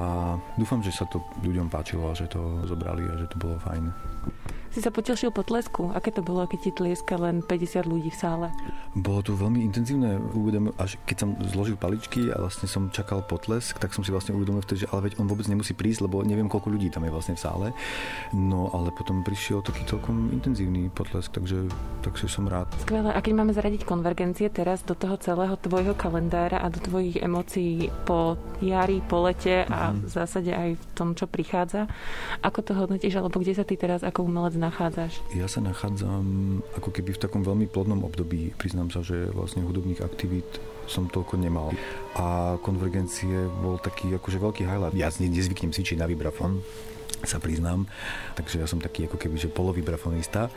dúfam, 0.54 0.78
že 0.78 0.94
sa 0.94 1.10
to 1.10 1.18
ľuďom 1.42 1.66
páčilo 1.66 2.06
a 2.06 2.14
že 2.14 2.30
to 2.30 2.38
zobrali 2.70 3.02
a 3.02 3.18
že 3.18 3.26
to 3.34 3.36
bolo 3.36 3.58
fajn. 3.58 3.90
Si 4.74 4.82
sa 4.82 4.90
potešil 4.90 5.30
po 5.30 5.46
tlesku? 5.46 5.94
Aké 5.94 6.10
to 6.10 6.18
bolo, 6.18 6.42
keď 6.50 6.58
ti 6.66 6.70
tlieska 6.74 7.14
len 7.14 7.46
50 7.46 7.86
ľudí 7.86 8.10
v 8.10 8.18
sále? 8.18 8.50
Bolo 8.98 9.22
to 9.22 9.38
veľmi 9.38 9.62
intenzívne. 9.62 10.18
Uvedom, 10.34 10.74
až 10.82 10.98
keď 11.06 11.16
som 11.22 11.30
zložil 11.46 11.78
paličky 11.78 12.34
a 12.34 12.42
vlastne 12.42 12.66
som 12.66 12.90
čakal 12.90 13.22
potlesk, 13.22 13.78
tak 13.78 13.94
som 13.94 14.02
si 14.02 14.10
vlastne 14.10 14.34
uvedomil 14.34 14.66
vtedy, 14.66 14.82
že 14.82 14.90
ale 14.90 15.06
veď 15.06 15.22
on 15.22 15.30
vôbec 15.30 15.46
nemusí 15.46 15.78
prísť, 15.78 16.10
lebo 16.10 16.26
neviem, 16.26 16.50
koľko 16.50 16.74
ľudí 16.74 16.90
tam 16.90 17.06
je 17.06 17.14
vlastne 17.14 17.38
v 17.38 17.42
sále. 17.46 17.66
No 18.34 18.74
ale 18.74 18.90
potom 18.90 19.22
prišiel 19.22 19.62
taký 19.62 19.86
celkom 19.86 20.34
intenzívny 20.34 20.90
potlesk, 20.90 21.30
takže, 21.30 21.70
takže 22.02 22.26
som 22.26 22.50
rád. 22.50 22.66
Skvelé. 22.82 23.14
A 23.14 23.22
keď 23.22 23.30
máme 23.30 23.54
zaradiť 23.54 23.86
konvergencie 23.86 24.50
teraz 24.50 24.82
do 24.82 24.98
toho 24.98 25.14
celého 25.22 25.54
tvojho 25.54 25.94
kalendára 25.94 26.58
a 26.58 26.66
do 26.66 26.82
tvojich 26.82 27.22
emócií 27.22 27.94
po 28.02 28.34
jari, 28.58 28.98
po 29.06 29.22
lete 29.22 29.70
a 29.70 29.94
mm-hmm. 29.94 30.02
v 30.02 30.10
zásade 30.10 30.50
aj 30.50 30.70
v 30.74 30.84
tom, 30.98 31.14
čo 31.14 31.30
prichádza, 31.30 31.86
ako 32.42 32.58
to 32.58 32.72
hodnotíš, 32.74 33.22
alebo 33.22 33.38
kde 33.38 33.54
sa 33.54 33.62
ty 33.62 33.78
teraz 33.78 34.02
ako 34.02 34.26
umelec 34.26 34.63
nachádzaš? 34.64 35.20
Ja 35.36 35.44
sa 35.44 35.60
nachádzam 35.60 36.24
ako 36.76 36.88
keby 36.88 37.14
v 37.14 37.22
takom 37.22 37.44
veľmi 37.44 37.68
plodnom 37.68 38.00
období. 38.04 38.56
Priznám 38.56 38.88
sa, 38.88 39.04
že 39.04 39.28
vlastne 39.30 39.60
hudobných 39.64 40.00
aktivít 40.00 40.48
som 40.88 41.08
toľko 41.08 41.36
nemal. 41.40 41.72
A 42.16 42.56
konvergencie 42.60 43.48
bol 43.60 43.76
taký 43.80 44.12
akože 44.16 44.38
veľký 44.40 44.62
highlight. 44.64 44.96
Ja 44.96 45.12
nezvyknem 45.12 45.72
cvičiť 45.72 46.00
na 46.00 46.08
vibrafon, 46.08 46.64
sa 47.24 47.40
priznám. 47.40 47.88
Takže 48.36 48.60
ja 48.60 48.68
som 48.68 48.80
taký 48.80 49.08
ako 49.08 49.16
keby, 49.16 49.36
že 49.40 49.52
polovibrafonista. 49.52 50.52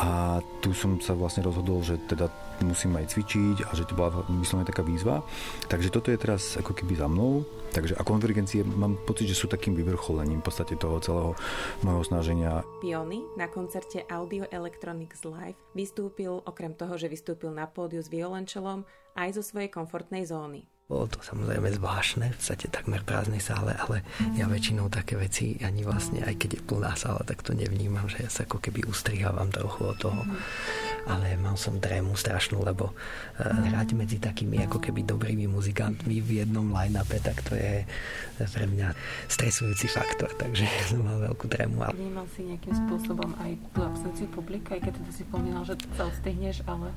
A 0.00 0.40
tu 0.64 0.72
som 0.72 0.96
sa 1.00 1.12
vlastne 1.12 1.44
rozhodol, 1.44 1.84
že 1.84 2.00
teda 2.08 2.32
musím 2.64 2.96
aj 2.96 3.12
cvičiť 3.12 3.68
a 3.68 3.70
že 3.76 3.84
to 3.84 3.92
bola 3.92 4.24
vyslovene 4.40 4.68
taká 4.68 4.80
výzva. 4.80 5.20
Takže 5.68 5.92
toto 5.92 6.08
je 6.08 6.18
teraz 6.20 6.56
ako 6.56 6.72
keby 6.72 6.96
za 6.96 7.06
mnou. 7.08 7.44
Takže 7.76 7.92
a 7.92 8.08
konvergencie 8.08 8.64
mám 8.64 8.96
pocit, 9.04 9.28
že 9.28 9.36
sú 9.36 9.52
takým 9.52 9.76
vyvrcholením 9.76 10.40
v 10.40 10.48
podstate 10.48 10.80
toho 10.80 10.96
celého 10.96 11.36
môjho 11.84 12.08
snaženia. 12.08 12.64
Piony 12.80 13.20
na 13.36 13.52
koncerte 13.52 14.00
Audio 14.08 14.48
Electronics 14.48 15.28
Live 15.28 15.60
vystúpil 15.76 16.40
okrem 16.48 16.72
toho, 16.72 16.96
že 16.96 17.12
vystúpil 17.12 17.52
na 17.52 17.68
pódiu 17.68 18.00
s 18.00 18.08
violončelom 18.08 18.88
aj 19.12 19.28
zo 19.36 19.42
svojej 19.44 19.68
komfortnej 19.68 20.24
zóny. 20.24 20.64
Bolo 20.86 21.10
to 21.10 21.18
samozrejme 21.18 21.68
zvláštne, 21.76 22.30
v 22.30 22.38
podstate 22.38 22.70
takmer 22.70 23.02
prázdnej 23.02 23.42
sále, 23.42 23.74
ale 23.74 24.06
ja 24.38 24.46
väčšinou 24.46 24.86
také 24.86 25.18
veci 25.18 25.58
ani 25.60 25.82
vlastne, 25.82 26.22
aj 26.22 26.38
keď 26.38 26.50
je 26.56 26.62
plná 26.62 26.94
sála, 26.94 27.26
tak 27.26 27.42
to 27.42 27.52
nevnímam, 27.58 28.06
že 28.06 28.22
ja 28.22 28.30
sa 28.30 28.46
ako 28.46 28.62
keby 28.62 28.86
ustrihávam 28.86 29.50
trochu 29.50 29.82
od 29.82 29.98
toho. 29.98 30.22
Ale 31.06 31.38
mal 31.38 31.54
som 31.54 31.78
trému 31.78 32.18
strašnú, 32.18 32.66
lebo 32.66 32.90
uh, 32.90 33.46
hrať 33.70 33.94
medzi 33.94 34.18
takými 34.18 34.66
ako 34.66 34.82
keby 34.82 35.06
dobrými 35.06 35.46
muzikantmi 35.46 36.18
v 36.18 36.42
jednom 36.42 36.66
line-upe, 36.74 37.22
tak 37.22 37.38
to 37.46 37.54
je 37.54 37.86
pre 38.36 38.66
mňa 38.66 38.92
stresujúci 39.30 39.86
faktor, 39.86 40.34
takže 40.34 40.66
som 40.90 41.06
mal 41.06 41.22
veľkú 41.22 41.46
trému. 41.46 41.78
Vnímal 41.94 42.26
si 42.34 42.42
nejakým 42.50 42.74
spôsobom 42.74 43.30
aj 43.38 43.52
tú 43.70 43.80
absenciu 43.86 44.26
publika, 44.34 44.74
aj 44.74 44.90
keď 44.90 44.92
teda 44.98 45.10
si 45.14 45.22
spomínal, 45.22 45.62
že 45.62 45.78
sa 45.94 46.10
ostihneš, 46.10 46.66
ale 46.66 46.90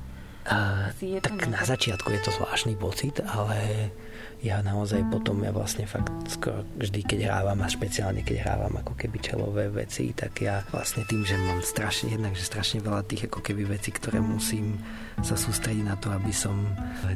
a, 0.48 0.88
tak 1.20 1.36
na 1.52 1.60
začiatku 1.60 2.16
je 2.16 2.20
to 2.24 2.30
zvláštny 2.32 2.72
pocit, 2.72 3.20
ale 3.20 3.92
ja 4.40 4.64
naozaj 4.64 5.04
potom, 5.12 5.44
ja 5.44 5.52
vlastne 5.52 5.84
fakt 5.84 6.08
skoro 6.32 6.64
vždy, 6.80 7.04
keď 7.04 7.28
hrávam 7.28 7.60
a 7.60 7.68
špeciálne 7.68 8.24
keď 8.24 8.36
hrávam 8.40 8.72
ako 8.80 8.96
keby 8.96 9.20
čelové 9.20 9.68
veci, 9.68 10.16
tak 10.16 10.40
ja 10.40 10.64
vlastne 10.72 11.04
tým, 11.04 11.20
že 11.28 11.36
mám 11.36 11.60
strašne, 11.60 12.16
jednak, 12.16 12.32
že 12.32 12.48
strašne 12.48 12.80
veľa 12.80 13.04
tých 13.04 13.28
ako 13.28 13.44
keby 13.44 13.68
veci, 13.68 13.92
ktoré 13.92 14.16
musím 14.24 14.80
sa 15.20 15.36
sústrediť 15.36 15.84
na 15.84 15.96
to, 16.00 16.08
aby 16.08 16.32
som 16.32 16.56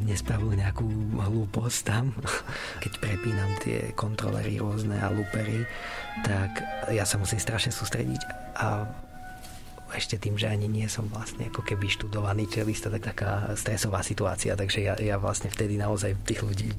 nespravil 0.05 0.53
nejakú 0.53 0.85
hlúposť 1.17 1.79
tam. 1.81 2.13
Keď 2.85 2.93
prepínam 3.01 3.51
tie 3.65 3.89
kontrolery 3.97 4.61
rôzne 4.61 5.01
a 5.01 5.09
loopery, 5.09 5.65
tak 6.21 6.61
ja 6.93 7.03
sa 7.09 7.17
musím 7.17 7.41
strašne 7.41 7.73
sústrediť 7.73 8.21
a 8.61 8.85
ešte 9.93 10.17
tým, 10.17 10.39
že 10.39 10.49
ani 10.49 10.65
nie 10.65 10.89
som 10.89 11.05
vlastne 11.11 11.51
ako 11.53 11.61
keby 11.61 11.85
študovaný 11.85 12.49
čelista, 12.49 12.89
tak 12.89 13.13
taká 13.13 13.53
stresová 13.53 14.01
situácia, 14.01 14.57
takže 14.57 14.79
ja, 14.81 14.93
ja 14.97 15.21
vlastne 15.21 15.53
vtedy 15.53 15.77
naozaj 15.77 16.17
tých 16.25 16.41
ľudí 16.41 16.69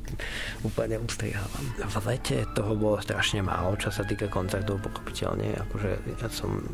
úplne 0.67 0.99
ustrihávam. 0.99 1.65
V 1.79 1.97
lete 2.07 2.43
toho 2.59 2.75
bolo 2.75 2.99
strašne 2.99 3.47
málo, 3.47 3.79
čo 3.79 3.95
sa 3.95 4.03
týka 4.03 4.27
koncertov, 4.27 4.83
pochopiteľne, 4.83 5.55
akože 5.71 5.91
ja 6.19 6.29
som 6.33 6.67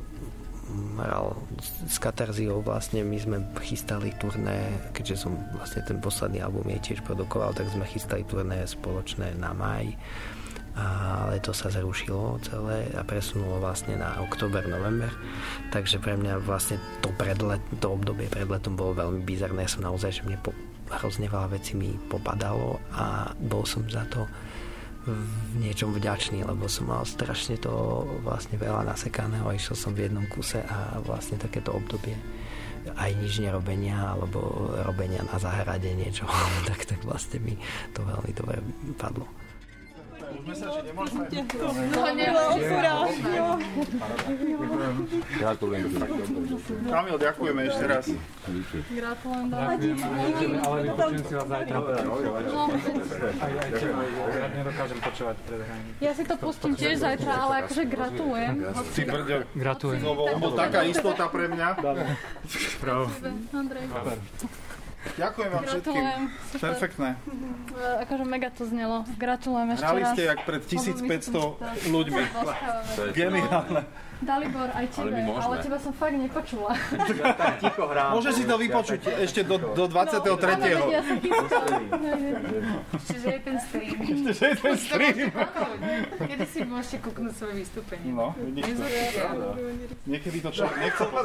hral 0.97 1.37
s 1.85 2.01
Katarziou 2.01 2.65
vlastne, 2.65 3.05
my 3.05 3.19
sme 3.21 3.37
chystali 3.61 4.13
turné, 4.17 4.73
keďže 4.97 5.29
som 5.29 5.37
vlastne 5.53 5.85
ten 5.85 6.01
posledný 6.01 6.41
album 6.41 6.65
je 6.73 6.93
tiež 6.93 7.05
produkoval, 7.05 7.53
tak 7.53 7.69
sme 7.69 7.85
chystali 7.85 8.25
turné 8.25 8.65
spoločné 8.65 9.37
na 9.37 9.53
maj 9.53 9.93
ale 10.73 11.37
to 11.45 11.53
sa 11.53 11.69
zrušilo 11.69 12.41
celé 12.41 12.89
a 12.97 13.05
presunulo 13.05 13.61
vlastne 13.61 14.01
na 14.01 14.25
október, 14.25 14.65
november. 14.65 15.13
Takže 15.69 16.01
pre 16.01 16.17
mňa 16.17 16.41
vlastne 16.41 16.81
to, 17.05 17.13
predlet, 17.13 17.61
to 17.77 17.93
obdobie 17.93 18.29
pred 18.33 18.49
letom 18.49 18.73
bolo 18.77 18.97
veľmi 18.97 19.21
bizarné. 19.21 19.69
Ja 19.69 19.71
som 19.71 19.85
naozaj, 19.85 20.23
že 20.23 20.25
mne 20.25 20.41
po, 20.41 20.57
hrozne 20.89 21.29
veľa 21.29 21.53
vecí 21.53 21.77
mi 21.77 21.93
popadalo 22.09 22.81
a 22.97 23.37
bol 23.37 23.69
som 23.69 23.85
za 23.85 24.09
to 24.09 24.25
v 25.03 25.59
niečom 25.59 25.91
vďačný, 25.91 26.47
lebo 26.47 26.71
som 26.71 26.87
mal 26.87 27.03
strašne 27.03 27.59
to 27.59 28.07
vlastne 28.23 28.55
veľa 28.55 28.87
nasekaného 28.87 29.51
a 29.51 29.57
išiel 29.59 29.75
som 29.75 29.91
v 29.99 30.07
jednom 30.07 30.23
kuse 30.31 30.63
a 30.63 31.03
vlastne 31.03 31.43
takéto 31.43 31.75
obdobie 31.75 32.15
aj 32.83 33.11
nič 33.15 33.39
nerobenia 33.43 34.15
alebo 34.15 34.71
robenia 34.83 35.23
na 35.27 35.39
záhrade 35.39 35.91
niečo, 35.95 36.27
tak, 36.71 36.87
tak 36.87 37.01
vlastne 37.03 37.43
mi 37.43 37.55
to 37.95 38.03
veľmi 38.03 38.31
dobre 38.35 38.59
padlo. 38.95 39.27
Gratulujem. 45.39 45.87
Kamil, 46.89 47.17
ďakujeme 47.19 47.61
ešte 47.69 47.85
raz. 47.87 48.05
Gratulujem. 48.93 49.47
Ďakujeme, 49.53 50.57
ale 50.63 50.77
vypočujem 50.89 51.23
si 51.25 51.35
vás 51.37 51.49
zajtra. 51.49 51.77
Ja 54.33 54.47
nedokážem 54.57 54.99
počúvať 55.03 55.37
Ja 56.01 56.13
si 56.17 56.25
to 56.25 56.35
pustím 56.41 56.73
tiež 56.75 56.97
zajtra, 57.03 57.33
ale 57.49 57.53
akože 57.67 57.83
gratulujem. 57.87 58.53
Ty 58.97 59.03
brďo. 59.07 59.37
Gratulujem. 59.55 60.03
Lebo 60.03 60.47
taká 60.57 60.81
istota 60.89 61.29
pre 61.29 61.49
mňa. 61.53 61.69
Bravo. 62.81 63.05
Andrej. 63.53 63.85
Ďakujem 65.03 65.51
vám 65.51 65.65
všetkým. 65.67 66.05
Perfektné. 66.59 67.09
Akože 68.07 68.25
mega 68.25 68.49
to 68.55 68.65
znelo. 68.65 69.03
Gratulujem 69.19 69.69
ešte 69.75 69.85
Hrali 69.85 70.03
raz. 70.03 70.13
ste 70.15 70.23
jak 70.31 70.41
pred 70.47 70.63
1500 70.63 71.91
ľuďmi. 71.91 72.23
Geniálne. 73.13 73.83
Dalibor, 74.23 74.71
aj 74.71 74.87
tebe, 74.95 75.19
ale 75.19 75.55
teba 75.59 75.79
som 75.83 75.91
fakt 75.91 76.15
nepočula. 76.15 76.79
tak 77.43 77.59
ticho 77.59 77.85
hrám. 77.91 78.15
Môže 78.15 78.31
si 78.39 78.47
to 78.47 78.55
vypočuť 78.55 79.01
ešte 79.19 79.43
do, 79.43 79.59
do 79.59 79.85
23. 79.91 80.23
No, 80.23 80.39
áno, 80.39 80.67
ja 80.87 81.03
sa 81.03 81.15
Čiže 83.03 83.29
je 83.29 83.41
ten 83.43 83.57
stream. 83.59 83.97
Čiže 83.99 84.45
je 84.47 84.57
ten 84.63 84.75
stream. 84.79 85.17
Kedy 86.23 86.47
si 86.47 86.61
môžete 86.63 86.97
kúknúť 87.03 87.35
svoje 87.35 87.55
vystúpenie. 87.67 88.11
No, 88.15 88.31
vidíš 88.39 88.79
to. 88.79 89.49
Niekedy 90.07 90.39
to 90.39 90.51
čo, 90.55 90.65
nechce 90.79 91.03
to 91.03 91.19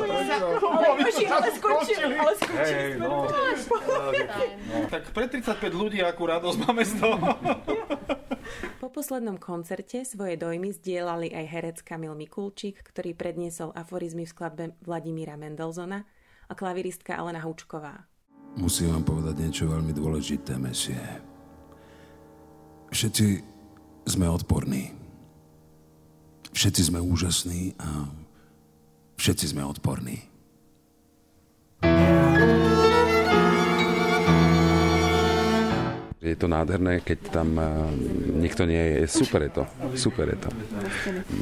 Ale 1.28 1.48
skončil, 1.54 2.10
ale 2.18 2.34
skončil. 2.42 2.98
No. 2.98 3.30
Tak 4.90 5.14
pre 5.14 5.26
35 5.30 5.70
ľudí 5.70 6.00
akú 6.02 6.26
radosť 6.26 6.58
máme 6.66 6.82
z 6.82 6.94
toho. 6.98 7.26
Po 8.80 8.88
poslednom 8.88 9.36
koncerte 9.36 10.08
svoje 10.08 10.40
dojmy 10.40 10.72
zdieľali 10.72 11.36
aj 11.36 11.46
herec 11.52 11.78
Kamil 11.84 12.16
Mikulčík, 12.16 12.80
ktorý 12.88 13.12
predniesol 13.12 13.76
aforizmy 13.76 14.24
v 14.24 14.32
skladbe 14.32 14.64
Vladimíra 14.88 15.36
Mendelzona 15.36 16.08
a 16.48 16.54
klaviristka 16.56 17.20
Alena 17.20 17.44
Hučková. 17.44 18.08
Musím 18.56 18.96
vám 18.96 19.04
povedať 19.04 19.36
niečo 19.44 19.68
veľmi 19.68 19.92
dôležité, 19.92 20.56
mesie. 20.56 20.98
Všetci 22.90 23.44
sme 24.08 24.32
odporní. 24.32 24.96
Všetci 26.56 26.82
sme 26.90 27.04
úžasní 27.04 27.76
a 27.78 28.08
všetci 29.20 29.46
sme 29.52 29.68
odporní. 29.68 30.37
Je 36.18 36.34
to 36.34 36.50
nádherné, 36.50 37.06
keď 37.06 37.30
tam 37.30 37.62
eh, 37.62 37.66
nikto 38.42 38.66
nie 38.66 39.06
je. 39.06 39.06
Super 39.06 39.46
je 39.46 39.62
to. 39.62 39.64
Super 39.94 40.34
je 40.34 40.38
to. 40.42 40.50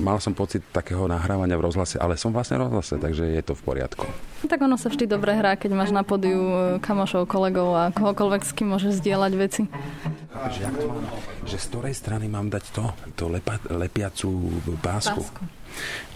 Mal 0.03 0.20
som 0.20 0.36
pocit 0.36 0.67
takého 0.75 1.08
nahrávania 1.08 1.55
v 1.55 1.72
rozhlase, 1.72 1.96
ale 1.96 2.20
som 2.20 2.36
vlastne 2.36 2.60
v 2.60 2.67
rozhlase, 2.67 3.00
takže 3.00 3.24
je 3.24 3.39
to 3.39 3.55
v 3.55 3.62
poriadku. 3.63 4.03
No 4.44 4.46
tak 4.51 4.60
ono 4.60 4.75
sa 4.75 4.91
vždy 4.91 5.08
dobre 5.08 5.32
hrá, 5.32 5.55
keď 5.55 5.79
máš 5.79 5.96
na 5.96 6.03
podiu 6.03 6.44
eh, 6.44 6.84
kamošov, 6.84 7.24
kolegov 7.24 7.72
a 7.72 7.84
kohokoľvek 7.96 8.41
s 8.44 8.51
kým 8.51 8.75
môžeš 8.75 9.00
zdieľať 9.00 9.34
veci. 9.39 9.63
Že, 10.36 10.60
jak 10.67 10.75
to 10.75 10.88
mám, 10.91 11.08
že 11.48 11.55
z 11.55 11.65
ktorej 11.72 11.96
strany 11.96 12.27
mám 12.27 12.51
dať 12.51 12.63
to, 12.75 12.86
to 13.15 13.25
lepa, 13.32 13.55
lepiacú 13.72 14.60
pásku. 14.84 15.24
pásku. 15.24 15.44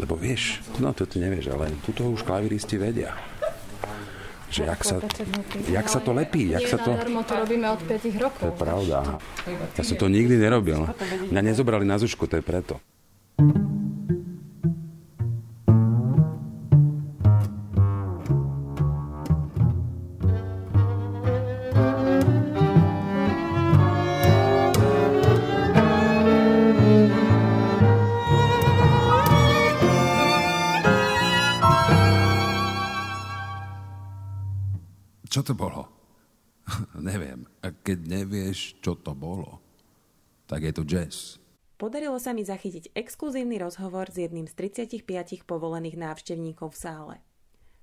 Lebo 0.03 0.19
vieš, 0.19 0.59
no 0.83 0.91
to 0.91 1.07
ty 1.07 1.23
nevieš, 1.23 1.55
ale 1.55 1.71
tuto 1.87 2.11
už 2.11 2.27
klaviristi 2.27 2.75
vedia 2.75 3.15
že 4.50 4.65
jak 4.65 4.82
sa, 4.82 4.98
jak 5.70 5.88
sa 5.88 6.00
to 6.01 6.12
lepí. 6.12 6.50
Jak 6.50 6.65
sa 6.65 6.77
to... 6.82 6.98
to 6.98 7.36
robíme 7.38 7.70
od 7.70 7.82
5 7.86 8.18
rokov. 8.18 8.41
To 8.41 8.48
je 8.50 8.58
pravda. 8.58 8.98
Ja 9.77 9.84
som 9.86 9.96
to 9.96 10.10
nikdy 10.10 10.41
nerobil. 10.41 10.89
Mňa 11.29 11.41
nezobrali 11.53 11.86
na 11.86 12.01
zušku, 12.01 12.25
to 12.25 12.41
je 12.41 12.44
preto. 12.44 12.82
Čo 35.39 35.55
to 35.55 35.55
bolo? 35.55 35.88
Neviem. 37.00 37.48
A 37.63 37.72
keď 37.72 38.03
nevieš, 38.03 38.75
čo 38.84 39.00
to 39.00 39.15
bolo, 39.15 39.63
tak 40.51 40.67
je 40.67 40.75
to 40.75 40.84
jazz. 40.84 41.39
Podarilo 41.79 42.19
sa 42.19 42.36
mi 42.36 42.43
zachytiť 42.43 42.91
exkluzívny 42.91 43.55
rozhovor 43.55 44.12
s 44.12 44.19
jedným 44.19 44.51
z 44.51 44.75
35 44.75 45.48
povolených 45.48 45.96
návštevníkov 45.96 46.75
v 46.75 46.81
sále. 46.84 47.15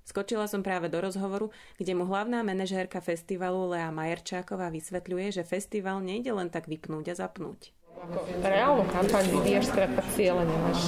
Skočila 0.05 0.45
som 0.45 0.61
práve 0.61 0.85
do 0.85 1.01
rozhovoru, 1.01 1.49
kde 1.81 1.97
mu 1.97 2.05
hlavná 2.05 2.45
manažérka 2.45 3.01
festivalu 3.01 3.73
Lea 3.73 3.89
Majerčáková 3.89 4.69
vysvetľuje, 4.69 5.41
že 5.41 5.49
festival 5.49 5.97
nejde 6.05 6.37
len 6.37 6.53
tak 6.53 6.69
vypnúť 6.69 7.17
a 7.17 7.25
zapnúť. 7.25 7.73
Ako 7.97 8.19
reálnu 8.45 8.85
kampaň 8.93 9.25
vyvíjaš 9.33 9.73
skrátka 9.73 10.01
cieľene. 10.13 10.53
Máš, 10.69 10.81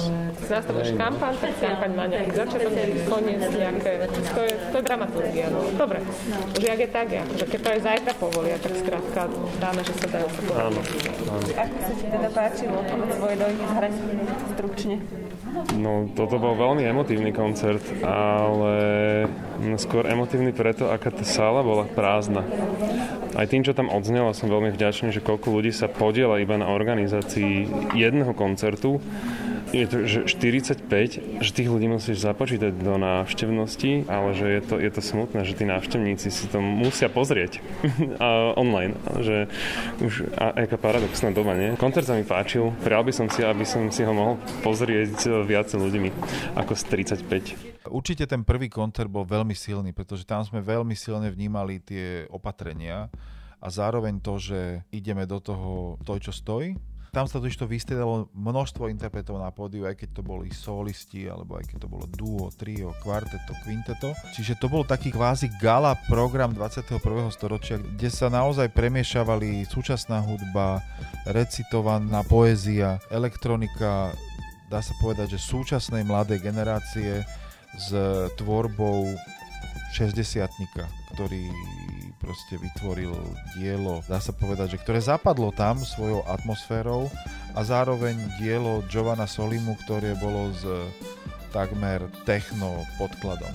nastavíš 0.46 0.94
kampaň, 0.94 1.34
tak 1.42 1.52
kampaň 1.58 1.90
má 1.98 2.04
nejaký 2.06 2.32
začiatok, 2.38 2.70
nejaký 2.70 3.00
koniec, 3.10 3.42
nejaké, 3.50 3.90
to 4.06 4.40
je, 4.46 4.52
to 4.70 4.76
je 4.78 4.84
dramaturgia. 4.86 5.46
No. 5.50 5.58
Dobre, 5.74 5.98
už 6.54 6.62
jak 6.62 6.78
je 6.78 6.90
tak, 6.90 7.08
že 7.10 7.44
keď 7.50 7.58
to 7.60 7.68
aj 7.74 7.80
zajtra 7.82 8.12
povolia, 8.14 8.56
tak 8.62 8.72
skrátka 8.78 9.20
dáme, 9.58 9.80
že 9.82 9.92
sa 9.98 10.06
dajú 10.06 10.28
Áno, 10.54 10.80
áno. 10.80 10.80
Ako 11.50 11.76
sa 11.82 11.92
ti 11.98 12.06
teda 12.06 12.28
páčilo, 12.30 12.78
svoje 13.18 13.34
dojmy 13.38 13.64
z 13.66 13.72
hraní 13.74 14.00
stručne? 14.54 14.96
No, 15.74 16.06
toto 16.14 16.38
bol 16.38 16.54
veľmi 16.54 16.86
emotívny 16.86 17.34
koncert, 17.34 17.82
ale 18.06 18.74
skôr 19.78 20.06
emotívny 20.06 20.54
preto, 20.54 20.90
aká 20.90 21.10
tá 21.10 21.26
sála 21.26 21.66
bola 21.66 21.86
prázdna. 21.86 22.46
Aj 23.34 23.46
tým, 23.46 23.66
čo 23.66 23.74
tam 23.74 23.90
odznelo, 23.90 24.34
som 24.34 24.50
veľmi 24.50 24.70
vďačný, 24.74 25.10
že 25.14 25.24
koľko 25.24 25.54
ľudí 25.54 25.74
sa 25.74 25.90
podiela 25.90 26.38
iba 26.42 26.54
na 26.58 26.70
organizácii 26.70 27.66
jedného 27.94 28.34
koncertu 28.34 29.02
je 29.70 29.86
to, 29.86 29.96
že 30.06 30.18
45, 30.26 31.42
že 31.42 31.50
tých 31.54 31.68
ľudí 31.70 31.86
musíš 31.86 32.22
započítať 32.26 32.74
do 32.74 32.98
návštevnosti, 32.98 34.10
ale 34.10 34.34
že 34.34 34.46
je 34.58 34.62
to, 34.66 34.74
je 34.82 34.90
to 34.90 35.00
smutné, 35.02 35.40
že 35.46 35.54
tí 35.54 35.64
návštevníci 35.66 36.28
si 36.30 36.50
to 36.50 36.58
musia 36.58 37.06
pozrieť 37.06 37.62
a 38.24 38.58
online. 38.58 38.98
Že 39.22 39.46
už 40.02 40.34
a, 40.34 40.66
aká 40.66 40.74
paradoxná 40.74 41.30
doba, 41.30 41.54
nie? 41.54 41.78
Koncert 41.78 42.10
sa 42.10 42.18
mi 42.18 42.26
páčil, 42.26 42.74
prijal 42.82 43.06
by 43.06 43.12
som 43.14 43.26
si, 43.30 43.46
aby 43.46 43.62
som 43.62 43.86
si 43.94 44.02
ho 44.02 44.10
mohol 44.10 44.42
pozrieť 44.66 45.46
viac 45.46 45.70
ľuďmi 45.70 46.10
ako 46.58 46.72
z 46.74 46.82
35. 47.22 47.90
Určite 47.90 48.26
ten 48.26 48.42
prvý 48.42 48.66
koncert 48.66 49.08
bol 49.08 49.22
veľmi 49.22 49.54
silný, 49.54 49.94
pretože 49.94 50.26
tam 50.26 50.42
sme 50.42 50.60
veľmi 50.60 50.92
silne 50.98 51.30
vnímali 51.30 51.78
tie 51.80 52.26
opatrenia 52.28 53.06
a 53.60 53.66
zároveň 53.68 54.18
to, 54.18 54.40
že 54.40 54.60
ideme 54.90 55.28
do 55.28 55.38
toho 55.38 56.00
toj, 56.02 56.18
čo 56.18 56.32
stojí, 56.32 56.74
tam 57.10 57.26
sa 57.26 57.42
totiž 57.42 57.58
to 57.58 57.66
vystriedalo 57.66 58.30
množstvo 58.32 58.86
interpretov 58.86 59.42
na 59.42 59.50
pódiu, 59.50 59.86
aj 59.86 59.98
keď 59.98 60.08
to 60.18 60.22
boli 60.22 60.50
solisti, 60.54 61.26
alebo 61.26 61.58
aj 61.58 61.66
keď 61.66 61.86
to 61.86 61.88
bolo 61.90 62.06
duo, 62.06 62.48
trio, 62.54 62.94
kvarteto, 63.02 63.52
quinteto. 63.66 64.14
Čiže 64.34 64.62
to 64.62 64.70
bol 64.70 64.86
taký 64.86 65.10
kvázi 65.10 65.50
gala 65.58 65.98
program 66.06 66.54
21. 66.54 67.02
storočia, 67.34 67.82
kde 67.82 68.08
sa 68.10 68.30
naozaj 68.30 68.70
premiešavali 68.70 69.66
súčasná 69.66 70.22
hudba, 70.22 70.82
recitovaná 71.26 72.22
poézia, 72.22 73.02
elektronika, 73.10 74.14
dá 74.70 74.78
sa 74.78 74.94
povedať, 75.02 75.34
že 75.34 75.50
súčasnej 75.50 76.06
mladej 76.06 76.38
generácie 76.38 77.26
s 77.74 77.90
tvorbou 78.38 79.10
60 79.90 80.46
ktorý 81.10 81.50
proste 82.20 82.60
vytvoril 82.60 83.16
dielo, 83.56 84.04
dá 84.04 84.20
sa 84.20 84.30
povedať, 84.36 84.76
že 84.76 84.80
ktoré 84.84 85.00
zapadlo 85.00 85.50
tam 85.56 85.80
svojou 85.80 86.20
atmosférou 86.28 87.08
a 87.56 87.60
zároveň 87.64 88.14
dielo 88.36 88.84
Giovanna 88.92 89.24
Solimu, 89.24 89.74
ktoré 89.88 90.14
bolo 90.20 90.52
s 90.52 90.62
takmer 91.50 92.06
techno 92.28 92.84
podkladom 93.00 93.50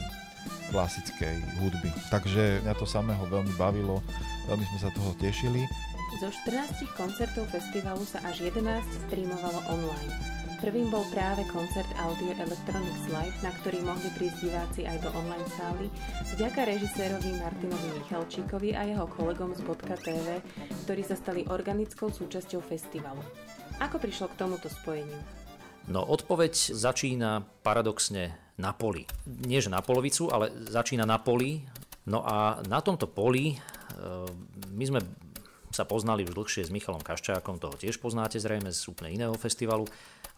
klasickej 0.74 1.40
hudby. 1.62 1.94
Takže 2.10 2.66
mňa 2.66 2.74
to 2.76 2.90
samého 2.90 3.22
veľmi 3.30 3.54
bavilo, 3.56 4.02
veľmi 4.50 4.66
sme 4.74 4.80
sa 4.82 4.90
toho 4.92 5.14
tešili. 5.22 5.62
Zo 6.20 6.32
14 6.48 6.90
koncertov 6.98 7.46
festivalu 7.54 8.04
sa 8.04 8.20
až 8.26 8.50
11 8.50 8.66
streamovalo 9.08 9.62
online. 9.70 10.45
Prvým 10.66 10.90
bol 10.90 11.06
práve 11.14 11.46
koncert 11.54 11.86
Audio 12.02 12.34
Electronics 12.42 13.06
Live, 13.14 13.38
na 13.46 13.54
ktorý 13.62 13.86
mohli 13.86 14.10
prísť 14.18 14.50
diváci 14.50 14.82
aj 14.90 14.98
do 14.98 15.14
online 15.14 15.46
sály, 15.54 15.94
vďaka 16.34 16.66
režisérovi 16.66 17.38
Martinovi 17.38 18.02
Michalčíkovi 18.02 18.74
a 18.74 18.90
jeho 18.90 19.06
kolegom 19.06 19.54
z 19.54 19.62
.tv, 19.62 20.42
ktorí 20.90 21.06
sa 21.06 21.14
stali 21.14 21.46
organickou 21.46 22.10
súčasťou 22.10 22.66
festivalu. 22.66 23.22
Ako 23.78 24.02
prišlo 24.02 24.34
k 24.34 24.42
tomuto 24.42 24.66
spojeniu? 24.66 25.22
No 25.86 26.02
odpoveď 26.02 26.74
začína 26.74 27.46
paradoxne 27.62 28.34
na 28.58 28.74
poli. 28.74 29.06
Nie 29.46 29.62
že 29.62 29.70
na 29.70 29.86
polovicu, 29.86 30.34
ale 30.34 30.50
začína 30.66 31.06
na 31.06 31.22
poli. 31.22 31.62
No 32.10 32.26
a 32.26 32.66
na 32.66 32.82
tomto 32.82 33.06
poli 33.06 33.54
e, 33.54 33.58
my 34.74 34.86
sme 34.90 34.98
sa 35.76 35.84
poznali 35.84 36.24
už 36.24 36.32
dlhšie 36.32 36.64
s 36.64 36.72
Michalom 36.72 37.04
Kaščákom, 37.04 37.60
toho 37.60 37.76
tiež 37.76 38.00
poznáte 38.00 38.40
zrejme 38.40 38.72
z 38.72 38.88
úplne 38.88 39.12
iného 39.12 39.36
festivalu. 39.36 39.84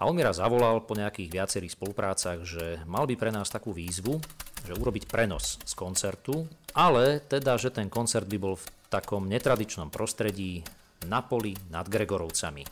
A 0.01 0.09
on 0.09 0.17
mi 0.17 0.25
raz 0.25 0.41
zavolal 0.41 0.81
po 0.81 0.97
nejakých 0.97 1.29
viacerých 1.29 1.77
spoluprácach, 1.77 2.41
že 2.41 2.81
mal 2.89 3.05
by 3.05 3.13
pre 3.13 3.29
nás 3.29 3.53
takú 3.53 3.69
výzvu, 3.69 4.17
že 4.65 4.73
urobiť 4.73 5.05
prenos 5.05 5.61
z 5.61 5.73
koncertu, 5.77 6.49
ale 6.73 7.21
teda, 7.21 7.61
že 7.61 7.69
ten 7.69 7.85
koncert 7.89 8.25
by 8.25 8.37
bol 8.41 8.57
v 8.57 8.65
takom 8.89 9.29
netradičnom 9.29 9.93
prostredí 9.93 10.65
na 11.05 11.21
poli 11.21 11.53
nad 11.69 11.85
Gregorovcami. 11.85 12.65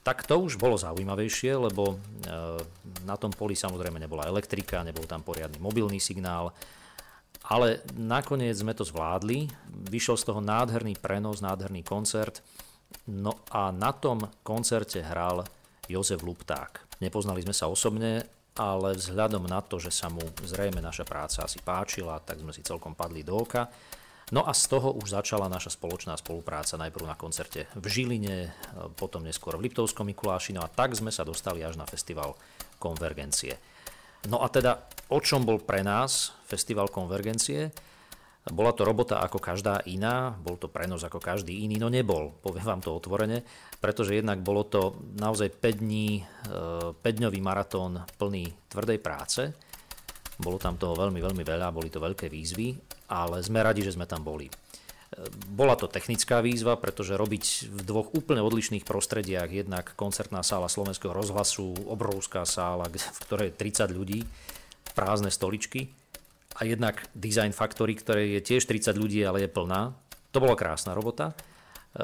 Tak 0.00 0.26
to 0.26 0.42
už 0.42 0.56
bolo 0.56 0.80
zaujímavejšie, 0.80 1.54
lebo 1.54 1.94
e, 1.94 1.96
na 3.04 3.14
tom 3.20 3.30
poli 3.30 3.52
samozrejme 3.54 4.00
nebola 4.00 4.26
elektrika, 4.26 4.80
nebol 4.82 5.04
tam 5.04 5.20
poriadny 5.20 5.60
mobilný 5.60 6.00
signál, 6.00 6.50
ale 7.46 7.80
nakoniec 7.96 8.56
sme 8.58 8.76
to 8.76 8.84
zvládli, 8.84 9.48
vyšiel 9.88 10.16
z 10.20 10.24
toho 10.28 10.40
nádherný 10.44 10.98
prenos, 11.00 11.40
nádherný 11.40 11.84
koncert, 11.86 12.44
no 13.08 13.40
a 13.54 13.72
na 13.72 13.94
tom 13.96 14.26
koncerte 14.44 15.00
hral 15.00 15.46
Jozef 15.88 16.22
Lupták. 16.22 16.84
Nepoznali 17.00 17.42
sme 17.42 17.56
sa 17.56 17.66
osobne, 17.66 18.28
ale 18.54 18.98
vzhľadom 18.98 19.46
na 19.48 19.62
to, 19.64 19.80
že 19.80 19.94
sa 19.94 20.12
mu 20.12 20.20
zrejme 20.42 20.82
naša 20.82 21.06
práca 21.08 21.46
asi 21.46 21.62
páčila, 21.62 22.20
tak 22.20 22.42
sme 22.42 22.52
si 22.52 22.60
celkom 22.60 22.92
padli 22.92 23.24
do 23.24 23.40
oka. 23.40 23.70
No 24.30 24.46
a 24.46 24.54
z 24.54 24.70
toho 24.70 24.94
už 24.94 25.10
začala 25.10 25.50
naša 25.50 25.74
spoločná 25.74 26.14
spolupráca 26.14 26.78
najprv 26.78 27.02
na 27.02 27.18
koncerte 27.18 27.66
v 27.74 27.86
Žiline, 27.90 28.54
potom 28.94 29.26
neskôr 29.26 29.58
v 29.58 29.66
Liptovskom 29.66 30.06
Mikuláši, 30.06 30.54
no 30.54 30.62
a 30.62 30.70
tak 30.70 30.94
sme 30.94 31.10
sa 31.10 31.26
dostali 31.26 31.66
až 31.66 31.74
na 31.74 31.86
festival 31.88 32.38
Konvergencie. 32.78 33.58
No 34.30 34.38
a 34.38 34.46
teda, 34.46 34.86
o 35.10 35.18
čom 35.18 35.42
bol 35.42 35.58
pre 35.58 35.82
nás 35.82 36.32
festival 36.46 36.88
Konvergencie? 36.88 37.74
Bola 38.48 38.72
to 38.72 38.88
robota 38.88 39.20
ako 39.20 39.36
každá 39.36 39.84
iná, 39.84 40.32
bol 40.32 40.56
to 40.56 40.72
prenos 40.72 41.04
ako 41.04 41.20
každý 41.20 41.68
iný, 41.68 41.76
no 41.76 41.92
nebol, 41.92 42.32
poviem 42.40 42.64
vám 42.64 42.80
to 42.80 42.96
otvorene, 42.96 43.44
pretože 43.84 44.16
jednak 44.16 44.40
bolo 44.40 44.64
to 44.64 44.96
naozaj 45.20 45.52
5 45.60 45.84
dní, 45.84 46.24
5-dňový 47.04 47.36
e, 47.36 47.44
maratón 47.44 48.00
plný 48.16 48.48
tvrdej 48.72 48.98
práce. 49.04 49.42
Bolo 50.40 50.56
tam 50.56 50.80
toho 50.80 50.96
veľmi, 50.96 51.20
veľmi 51.20 51.44
veľa, 51.44 51.68
boli 51.68 51.92
to 51.92 52.00
veľké 52.00 52.32
výzvy, 52.32 52.80
ale 53.12 53.44
sme 53.44 53.60
radi, 53.60 53.84
že 53.84 53.92
sme 53.92 54.08
tam 54.08 54.24
boli. 54.24 54.48
E, 54.48 54.52
bola 55.52 55.76
to 55.76 55.84
technická 55.84 56.40
výzva, 56.40 56.80
pretože 56.80 57.20
robiť 57.20 57.68
v 57.68 57.80
dvoch 57.84 58.08
úplne 58.16 58.40
odlišných 58.40 58.88
prostrediach, 58.88 59.52
jednak 59.52 59.92
koncertná 60.00 60.40
sála 60.40 60.72
Slovenského 60.72 61.12
rozhlasu, 61.12 61.76
obrovská 61.84 62.48
sála, 62.48 62.88
v 62.88 63.22
ktorej 63.28 63.52
je 63.52 63.84
30 63.84 63.92
ľudí, 63.92 64.20
prázdne 64.92 65.30
stoličky, 65.32 65.92
a 66.58 66.66
jednak 66.66 67.06
Design 67.14 67.54
Factory, 67.54 67.94
ktoré 67.94 68.36
je 68.36 68.40
tiež 68.42 68.66
30 68.66 68.98
ľudí, 68.98 69.22
ale 69.22 69.46
je 69.46 69.50
plná. 69.50 69.94
To 70.34 70.38
bola 70.42 70.58
krásna 70.58 70.92
robota. 70.92 71.30
E, 71.30 71.34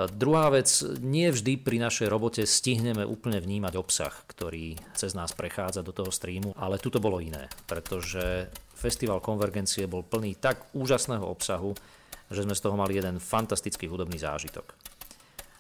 druhá 0.09 0.49
vec, 0.55 0.71
nie 1.03 1.29
vždy 1.29 1.59
pri 1.59 1.83
našej 1.83 2.07
robote 2.07 2.47
stihneme 2.47 3.03
úplne 3.03 3.43
vnímať 3.43 3.75
obsah, 3.75 4.15
ktorý 4.31 4.79
cez 4.95 5.19
nás 5.19 5.35
prechádza 5.35 5.83
do 5.83 5.91
toho 5.91 6.15
streamu, 6.15 6.55
ale 6.55 6.79
tu 6.79 6.89
to 6.89 7.03
bolo 7.03 7.19
iné, 7.19 7.51
pretože 7.67 8.49
Festival 8.79 9.19
Konvergencie 9.19 9.91
bol 9.91 10.07
plný 10.07 10.39
tak 10.39 10.71
úžasného 10.73 11.27
obsahu, 11.27 11.75
že 12.31 12.43
sme 12.43 12.55
z 12.55 12.63
toho 12.63 12.79
mali 12.79 12.97
jeden 12.97 13.19
fantastický 13.19 13.91
hudobný 13.91 14.19
zážitok. 14.19 14.73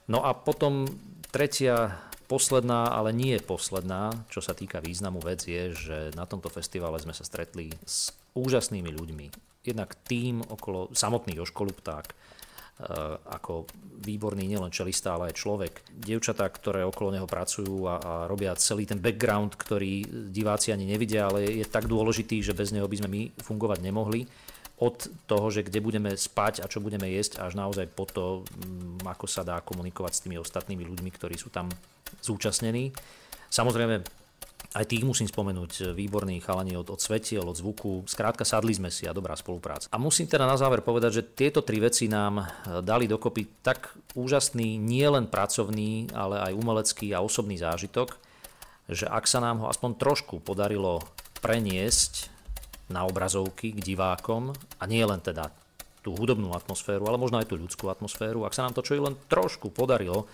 No 0.06 0.22
a 0.22 0.32
potom 0.32 0.86
tretia 1.34 2.06
Posledná, 2.26 2.90
ale 2.90 3.14
nie 3.14 3.38
posledná, 3.38 4.10
čo 4.26 4.42
sa 4.42 4.50
týka 4.50 4.82
významu 4.82 5.22
vec, 5.22 5.46
je, 5.46 5.70
že 5.70 5.98
na 6.18 6.26
tomto 6.26 6.50
festivale 6.50 6.98
sme 6.98 7.14
sa 7.14 7.22
stretli 7.22 7.70
s 7.86 8.10
úžasnými 8.34 8.90
ľuďmi. 8.90 9.26
Jednak 9.62 9.94
tým 10.02 10.42
okolo 10.42 10.90
samotný 10.90 11.38
Joško 11.38 11.70
Lupták, 11.70 12.10
e, 12.10 12.14
ako 13.30 13.70
výborný 14.02 14.42
nielen 14.42 14.74
čelista, 14.74 15.14
ale 15.14 15.30
aj 15.30 15.38
človek. 15.38 15.72
Dievčatá, 15.94 16.50
ktoré 16.50 16.82
okolo 16.82 17.14
neho 17.14 17.30
pracujú 17.30 17.86
a, 17.86 17.94
a 18.02 18.12
robia 18.26 18.58
celý 18.58 18.90
ten 18.90 18.98
background, 18.98 19.54
ktorý 19.54 20.26
diváci 20.34 20.74
ani 20.74 20.82
nevidia, 20.82 21.30
ale 21.30 21.46
je 21.46 21.66
tak 21.66 21.86
dôležitý, 21.86 22.42
že 22.42 22.58
bez 22.58 22.74
neho 22.74 22.90
by 22.90 23.06
sme 23.06 23.08
my 23.10 23.22
fungovať 23.38 23.78
nemohli 23.86 24.26
od 24.76 25.08
toho, 25.24 25.46
že 25.48 25.64
kde 25.64 25.80
budeme 25.80 26.12
spať 26.12 26.60
a 26.60 26.68
čo 26.68 26.84
budeme 26.84 27.08
jesť, 27.08 27.40
až 27.40 27.56
naozaj 27.56 27.88
po 27.96 28.04
to, 28.04 28.44
mm, 28.44 29.08
ako 29.08 29.24
sa 29.24 29.40
dá 29.40 29.62
komunikovať 29.64 30.12
s 30.12 30.22
tými 30.26 30.36
ostatnými 30.36 30.84
ľuďmi, 30.84 31.10
ktorí 31.14 31.38
sú 31.40 31.48
tam 31.48 31.70
zúčastnení. 32.22 32.92
Samozrejme, 33.50 34.02
aj 34.76 34.84
tých 34.92 35.08
musím 35.08 35.24
spomenúť, 35.24 35.96
výborní 35.96 36.44
chalani 36.44 36.76
od, 36.76 36.92
od 36.92 37.00
svetiel, 37.00 37.48
od 37.48 37.56
zvuku. 37.56 38.04
Skrátka, 38.04 38.44
sadli 38.44 38.76
sme 38.76 38.92
si 38.92 39.08
a 39.08 39.16
dobrá 39.16 39.32
spolupráca. 39.32 39.88
A 39.88 39.96
musím 39.96 40.28
teda 40.28 40.44
na 40.44 40.60
záver 40.60 40.84
povedať, 40.84 41.22
že 41.22 41.28
tieto 41.32 41.64
tri 41.64 41.80
veci 41.80 42.12
nám 42.12 42.44
eh, 42.44 42.46
dali 42.84 43.08
dokopy 43.08 43.64
tak 43.64 43.96
úžasný, 44.12 44.76
nielen 44.76 45.32
pracovný, 45.32 46.12
ale 46.12 46.44
aj 46.44 46.52
umelecký 46.52 47.16
a 47.16 47.24
osobný 47.24 47.56
zážitok, 47.56 48.20
že 48.92 49.08
ak 49.08 49.24
sa 49.24 49.40
nám 49.40 49.64
ho 49.64 49.66
aspoň 49.72 49.96
trošku 49.96 50.44
podarilo 50.44 51.00
preniesť 51.40 52.28
na 52.92 53.02
obrazovky 53.08 53.74
k 53.74 53.82
divákom 53.82 54.54
a 54.54 54.84
nie 54.86 55.02
len 55.02 55.18
teda 55.18 55.50
tú 56.06 56.14
hudobnú 56.14 56.54
atmosféru, 56.54 57.02
ale 57.10 57.18
možno 57.18 57.42
aj 57.42 57.50
tú 57.50 57.58
ľudskú 57.58 57.90
atmosféru. 57.90 58.46
Ak 58.46 58.54
sa 58.54 58.62
nám 58.62 58.78
to 58.78 58.86
čo 58.86 58.94
i 58.94 59.02
len 59.02 59.18
trošku 59.26 59.74
podarilo, 59.74 60.30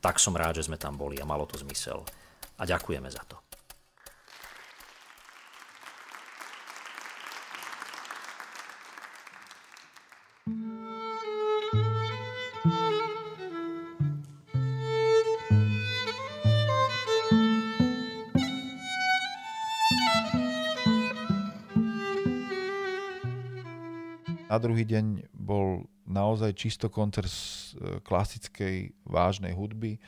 tak 0.00 0.16
som 0.16 0.32
rád, 0.32 0.56
že 0.56 0.66
sme 0.66 0.80
tam 0.80 0.96
boli 0.96 1.20
a 1.20 1.28
malo 1.28 1.44
to 1.44 1.60
zmysel. 1.60 2.02
A 2.56 2.64
ďakujeme 2.64 3.08
za 3.12 3.20
to. 3.28 3.36
Na 24.50 24.58
druhý 24.58 24.82
deň 24.82 25.30
bol 25.30 25.86
naozaj 26.10 26.58
čisto 26.58 26.90
koncert 26.90 27.30
e, 27.30 28.02
klasickej 28.02 28.90
vážnej 29.06 29.54
hudby, 29.54 30.02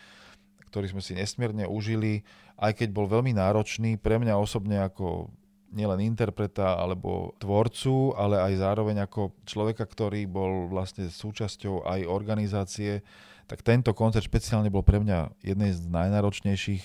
ktorý 0.69 0.91
sme 0.91 1.03
si 1.05 1.15
nesmierne 1.15 1.71
užili, 1.71 2.27
aj 2.59 2.83
keď 2.83 2.89
bol 2.91 3.07
veľmi 3.07 3.33
náročný 3.37 3.97
pre 3.97 4.19
mňa 4.19 4.35
osobne 4.35 4.83
ako 4.83 5.31
nielen 5.73 6.05
interpreta 6.05 6.77
alebo 6.77 7.33
tvorcu, 7.41 8.13
ale 8.13 8.37
aj 8.37 8.61
zároveň 8.61 9.09
ako 9.09 9.33
človeka, 9.49 9.89
ktorý 9.89 10.29
bol 10.29 10.69
vlastne 10.69 11.09
súčasťou 11.09 11.89
aj 11.89 12.01
organizácie, 12.05 13.01
tak 13.49 13.65
tento 13.65 13.97
koncert 13.97 14.29
špeciálne 14.29 14.69
bol 14.69 14.85
pre 14.85 15.01
mňa 15.01 15.33
jednej 15.41 15.73
z 15.73 15.89
najnáročnejších, 15.89 16.85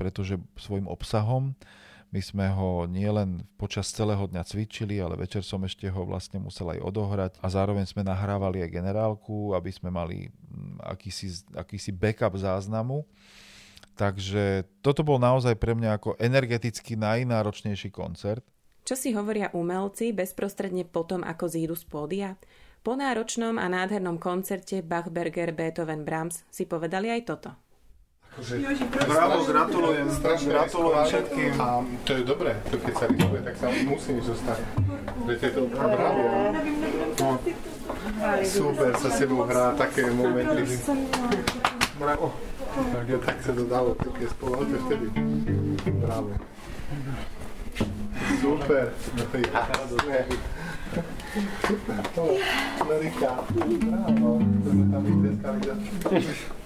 pretože 0.00 0.40
svojim 0.56 0.88
obsahom 0.88 1.52
my 2.12 2.20
sme 2.20 2.46
ho 2.52 2.84
nielen 2.84 3.48
počas 3.56 3.88
celého 3.88 4.28
dňa 4.28 4.44
cvičili, 4.44 5.00
ale 5.00 5.16
večer 5.16 5.40
som 5.40 5.64
ešte 5.64 5.88
ho 5.88 6.04
vlastne 6.04 6.36
musel 6.44 6.68
aj 6.76 6.84
odohrať 6.84 7.32
a 7.40 7.48
zároveň 7.48 7.88
sme 7.88 8.04
nahrávali 8.04 8.60
aj 8.60 8.68
generálku, 8.68 9.56
aby 9.56 9.72
sme 9.72 9.88
mali 9.88 10.28
mm, 10.28 10.84
akýsi, 10.84 11.48
akýsi 11.56 11.88
backup 11.88 12.36
záznamu. 12.36 13.08
Takže 13.96 14.68
toto 14.84 15.00
bol 15.00 15.16
naozaj 15.16 15.56
pre 15.56 15.72
mňa 15.72 15.96
ako 15.96 16.20
energeticky 16.20 17.00
najnáročnejší 17.00 17.88
koncert. 17.88 18.44
Čo 18.84 18.92
si 18.92 19.16
hovoria 19.16 19.48
umelci 19.56 20.12
bezprostredne 20.12 20.84
potom, 20.84 21.24
ako 21.24 21.48
zídu 21.48 21.76
z 21.76 21.84
pódia? 21.88 22.28
Po 22.82 22.92
náročnom 22.92 23.56
a 23.56 23.72
nádhernom 23.72 24.20
koncerte 24.20 24.84
Bachberger, 24.84 25.54
Beethoven, 25.56 26.04
Brahms 26.04 26.44
si 26.52 26.68
povedali 26.68 27.08
aj 27.08 27.22
toto. 27.24 27.50
Akože, 28.32 28.64
bravo, 29.12 29.44
gratulujem, 29.44 30.08
gratulujem 30.48 31.04
všetkým. 31.04 31.52
A 31.60 31.84
to 32.08 32.10
je 32.16 32.22
dobré, 32.24 32.56
to 32.72 32.80
keď 32.80 32.94
sa 32.96 33.06
rysuje, 33.12 33.40
tak 33.44 33.54
sa 33.60 33.66
musím 33.84 34.16
zostať. 34.24 34.60
Viete 35.28 35.48
to, 35.52 35.68
bravo. 35.68 36.22
No, 37.20 37.28
super, 38.48 38.96
sa 38.96 39.10
sebou 39.12 39.44
hrá 39.44 39.76
také 39.76 40.08
momenty. 40.08 40.64
Bravo. 42.00 42.32
Tak, 42.72 43.04
tak 43.20 43.36
sa 43.44 43.52
to 43.52 43.68
dalo, 43.68 43.92
také 44.00 44.24
spoločne 44.32 44.80
vtedy. 44.88 45.06
Bravo. 46.00 46.32
Super, 48.40 48.96
no. 49.12 49.24
Super, 49.92 50.24
to, 52.14 52.22
Amerika. 52.80 53.28
Bravo, 53.48 54.28
to 54.38 54.68
sme 54.68 54.84
tam 54.92 55.02
vytleskali 55.02 55.60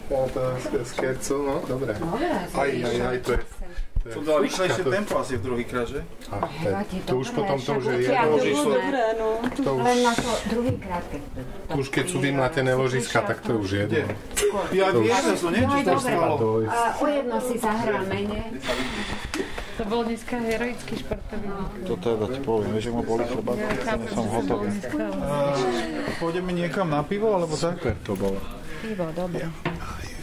to 0.07 0.85
skercu, 0.85 1.35
no, 1.43 1.55
dobre. 1.67 1.93
Aj, 2.55 2.71
aj, 2.71 2.97
aj, 3.11 3.19
to 3.27 3.31
je... 3.35 3.41
To 4.07 4.23
dá 4.23 4.39
rýchlejšie 4.39 4.87
tempo 4.87 5.19
asi 5.19 5.35
v 5.35 5.43
druhý 5.43 5.65
krát, 5.67 5.91
že? 5.91 6.07
A, 6.31 6.47
to, 6.47 7.11
to 7.11 7.15
už 7.27 7.29
potom 7.35 7.59
to 7.59 7.75
už 7.75 7.85
je 7.91 7.99
jedno 8.07 8.39
ložisko. 8.39 8.71
To 9.67 9.71
už, 9.75 9.83
Len 9.83 9.99
na 10.07 10.12
to 10.15 10.31
druhý 10.47 10.75
krát, 10.79 11.03
keď 11.11 11.23
to 11.67 11.75
už 11.75 11.89
keď 11.91 12.05
sú 12.07 12.19
vymlatené 12.23 12.73
ložiska, 12.79 13.19
tak 13.27 13.43
to 13.43 13.59
už 13.59 13.83
jedno. 13.83 14.07
Ja 14.71 14.95
viem, 14.95 15.11
že 15.11 15.35
to 15.43 15.51
nie, 15.51 15.67
či 15.67 15.81
to 15.83 15.99
stalo. 15.99 16.39
O 17.03 17.07
jedno 17.11 17.37
si 17.43 17.55
zahráme, 17.59 18.19
nie? 18.31 18.43
To 19.77 19.85
bol 19.85 20.09
dneska 20.09 20.41
heroický 20.41 21.05
športový 21.05 21.49
To 21.85 21.95
teda 22.01 22.25
ti 22.33 22.41
poviem, 22.41 22.73
vieš, 22.73 22.85
že 22.89 22.93
ma 22.97 23.03
boli 23.05 23.25
chleba, 23.29 23.53
ja 23.61 23.97
som 24.09 24.25
hotový. 24.33 24.69
Pôjdeme 26.17 26.51
niekam 26.57 26.89
na 26.89 27.05
pivo, 27.05 27.37
alebo 27.37 27.53
tak? 27.53 27.77
Super 27.77 27.95
to 28.01 28.12
bolo. 28.17 28.41
Pivo, 28.81 29.05
dobre. 29.12 29.45
Ja 29.45 29.76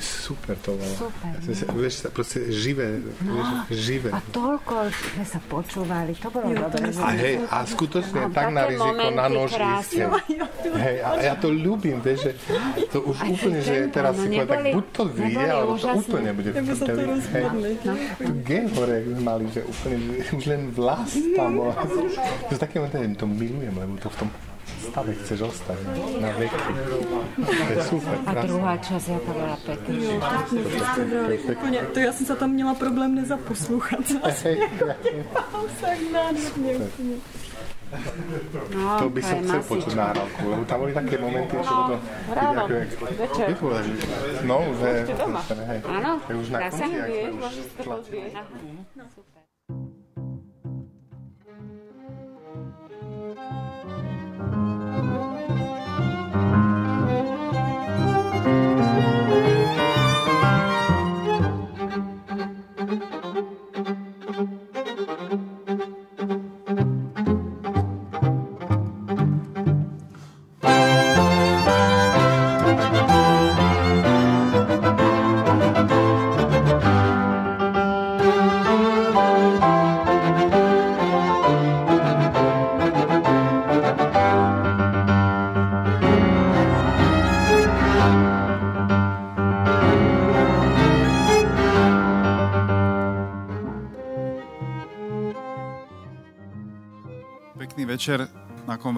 super 0.03 0.55
to 0.59 0.75
bolo. 0.75 0.93
Super. 0.95 1.31
No. 1.39 1.79
vieš, 1.79 1.95
proste 2.11 2.51
živé, 2.51 2.99
no, 3.23 3.39
vieš, 3.39 3.47
živé. 3.71 4.09
A 4.11 4.19
toľko 4.29 4.91
sme 4.91 5.23
sa 5.23 5.39
počúvali, 5.47 6.11
to 6.19 6.27
bolo 6.27 6.51
jo, 6.51 6.67
dobré. 6.67 6.91
A 6.99 7.09
hej, 7.15 7.35
a 7.47 7.57
skutočne 7.63 8.27
no, 8.27 8.35
tak 8.35 8.45
na 8.51 8.63
riziko, 8.67 9.05
na 9.15 9.25
nož 9.31 9.51
ísť. 9.55 9.91
Hej, 10.75 10.95
a 11.01 11.09
ja 11.23 11.33
to 11.39 11.47
ľúbim, 11.49 12.03
vieš, 12.03 12.27
že 12.27 12.31
to 12.91 12.99
už 13.07 13.17
a 13.17 13.23
úplne, 13.31 13.59
že 13.63 13.75
teraz 13.89 14.13
si 14.19 14.27
povedal, 14.27 14.47
tak 14.47 14.63
buď 14.75 14.85
to 14.91 15.03
vyjde, 15.09 15.45
alebo 15.47 15.73
to 15.79 15.87
úplne 15.95 16.29
bude 16.35 16.49
v 16.51 16.55
prdeli. 16.59 17.13
Hej, 17.33 17.45
tu 18.19 18.31
gen 18.43 18.65
hore, 18.75 18.93
jak 18.99 19.05
sme 19.07 19.19
mali, 19.23 19.45
že 19.49 19.61
úplne, 19.63 19.95
už 20.35 20.43
len 20.45 20.61
vlas 20.75 21.09
tam 21.33 21.49
bol. 21.57 21.71
To 22.51 22.53
také, 22.59 22.77
to 23.15 23.25
milujem, 23.25 23.73
lebo 23.73 23.95
to 23.97 24.09
v 24.11 24.17
tom 24.19 24.29
stave 24.83 25.13
chceš 25.13 25.39
ostať 25.41 25.77
na 26.19 26.29
veky. 26.37 26.71
To 27.45 27.71
je 27.71 27.83
super, 27.87 28.17
A 28.25 28.31
druhá 28.43 28.73
časť, 28.77 29.07
jaká 29.09 29.31
bola 29.33 29.57
pekná. 29.65 29.95
Jo, 29.95 30.19
tak 30.19 30.51
mě 30.51 30.61
vždycky 30.61 31.01
brali 31.01 31.39
úplně, 31.39 31.79
to 31.93 31.99
já 31.99 32.11
jsem 32.13 32.25
se 32.25 32.35
tam 32.35 32.49
měla 32.51 32.73
problém 32.73 33.15
nezaposlouchat 33.15 33.99
nádherně 36.11 36.75
úplně. 36.77 37.15
No, 38.73 38.99
to 38.99 39.09
by 39.09 39.21
som 39.21 39.37
je 39.37 39.43
chcel 39.45 39.61
počuť 39.69 39.93
nahrávku, 39.93 40.43
lebo 40.49 40.63
tam 40.65 40.77
boli 40.81 40.93
také 40.97 41.15
momenty, 41.21 41.55
že 41.61 41.69
to... 41.69 41.95
Ráno, 42.33 42.63
večer. 43.21 43.47
No, 44.41 44.57
že... 44.81 44.89
Ešte 45.05 45.13
doma. 45.13 45.41
hej. 45.45 45.79
Áno, 45.85 46.11
Je 46.25 46.35
už 46.35 46.47
na 46.49 46.59
konci, 46.73 46.81
ak 46.89 47.09
sme 47.13 47.29
už 47.37 47.55
tlačili. 47.77 48.29
super. 49.13 49.42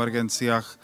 Konvergenciách 0.06 0.78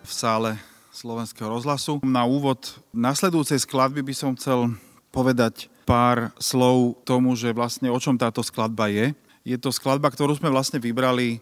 v 0.00 0.08
sále 0.16 0.56
Slovenského 0.88 1.44
rozhlasu. 1.44 2.00
Na 2.00 2.24
úvod 2.24 2.80
nasledujúcej 2.88 3.60
skladby 3.60 4.00
by 4.00 4.14
som 4.16 4.32
chcel 4.32 4.72
povedať 5.12 5.68
pár 5.84 6.32
slov 6.40 6.96
tomu, 7.04 7.36
že 7.36 7.52
vlastne 7.52 7.92
o 7.92 8.00
čom 8.00 8.16
táto 8.16 8.40
skladba 8.40 8.88
je. 8.88 9.12
Je 9.44 9.60
to 9.60 9.68
skladba, 9.68 10.08
ktorú 10.08 10.40
sme 10.40 10.48
vlastne 10.48 10.80
vybrali 10.80 11.36
e, 11.36 11.38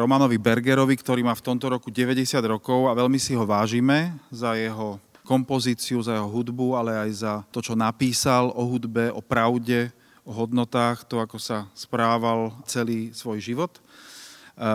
Romanovi 0.00 0.40
Bergerovi, 0.40 0.96
ktorý 0.96 1.20
má 1.20 1.36
v 1.36 1.52
tomto 1.52 1.68
roku 1.68 1.92
90 1.92 2.32
rokov 2.48 2.88
a 2.88 2.96
veľmi 2.96 3.20
si 3.20 3.36
ho 3.36 3.44
vážime 3.44 4.16
za 4.32 4.56
jeho 4.56 4.96
kompozíciu, 5.20 6.00
za 6.00 6.16
jeho 6.16 6.32
hudbu, 6.32 6.80
ale 6.80 6.96
aj 6.96 7.10
za 7.12 7.34
to, 7.52 7.60
čo 7.60 7.76
napísal 7.76 8.56
o 8.56 8.64
hudbe, 8.64 9.12
o 9.12 9.20
pravde, 9.20 9.92
o 10.24 10.32
hodnotách, 10.32 11.04
to, 11.04 11.20
ako 11.20 11.36
sa 11.36 11.68
správal 11.76 12.56
celý 12.64 13.12
svoj 13.12 13.36
život. 13.36 13.76
E, 13.76 13.80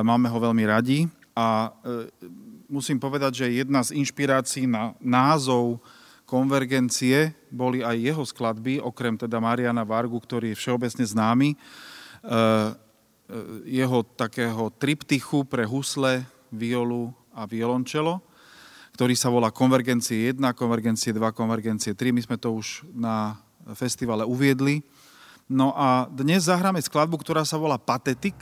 Máme 0.05 0.29
ho 0.29 0.37
veľmi 0.37 0.69
radi 0.69 1.09
a 1.35 1.71
e, 1.83 2.11
musím 2.67 2.99
povedať, 2.99 3.43
že 3.43 3.57
jedna 3.63 3.83
z 3.83 3.95
inšpirácií 3.95 4.67
na 4.67 4.95
názov 4.99 5.79
konvergencie 6.27 7.35
boli 7.51 7.83
aj 7.83 7.95
jeho 7.99 8.23
skladby, 8.23 8.79
okrem 8.79 9.19
teda 9.19 9.43
Mariana 9.43 9.83
Vargu, 9.83 10.15
ktorý 10.15 10.55
je 10.55 10.59
všeobecne 10.59 11.03
známy, 11.03 11.49
e, 11.51 11.57
e, 11.57 12.35
jeho 13.67 14.03
takého 14.15 14.71
triptychu 14.75 15.43
pre 15.43 15.67
husle, 15.67 16.23
violu 16.51 17.15
a 17.31 17.47
violončelo, 17.47 18.19
ktorý 18.91 19.15
sa 19.15 19.31
volá 19.31 19.55
Konvergencie 19.55 20.35
1, 20.35 20.51
Konvergencie 20.51 21.15
2, 21.15 21.31
Konvergencie 21.31 21.95
3. 21.95 22.11
My 22.11 22.21
sme 22.27 22.35
to 22.35 22.51
už 22.51 22.83
na 22.91 23.39
festivale 23.71 24.27
uviedli. 24.27 24.83
No 25.47 25.71
a 25.75 26.11
dnes 26.11 26.47
zahráme 26.47 26.83
skladbu, 26.83 27.19
ktorá 27.23 27.47
sa 27.47 27.55
volá 27.55 27.79
Patetik. 27.79 28.35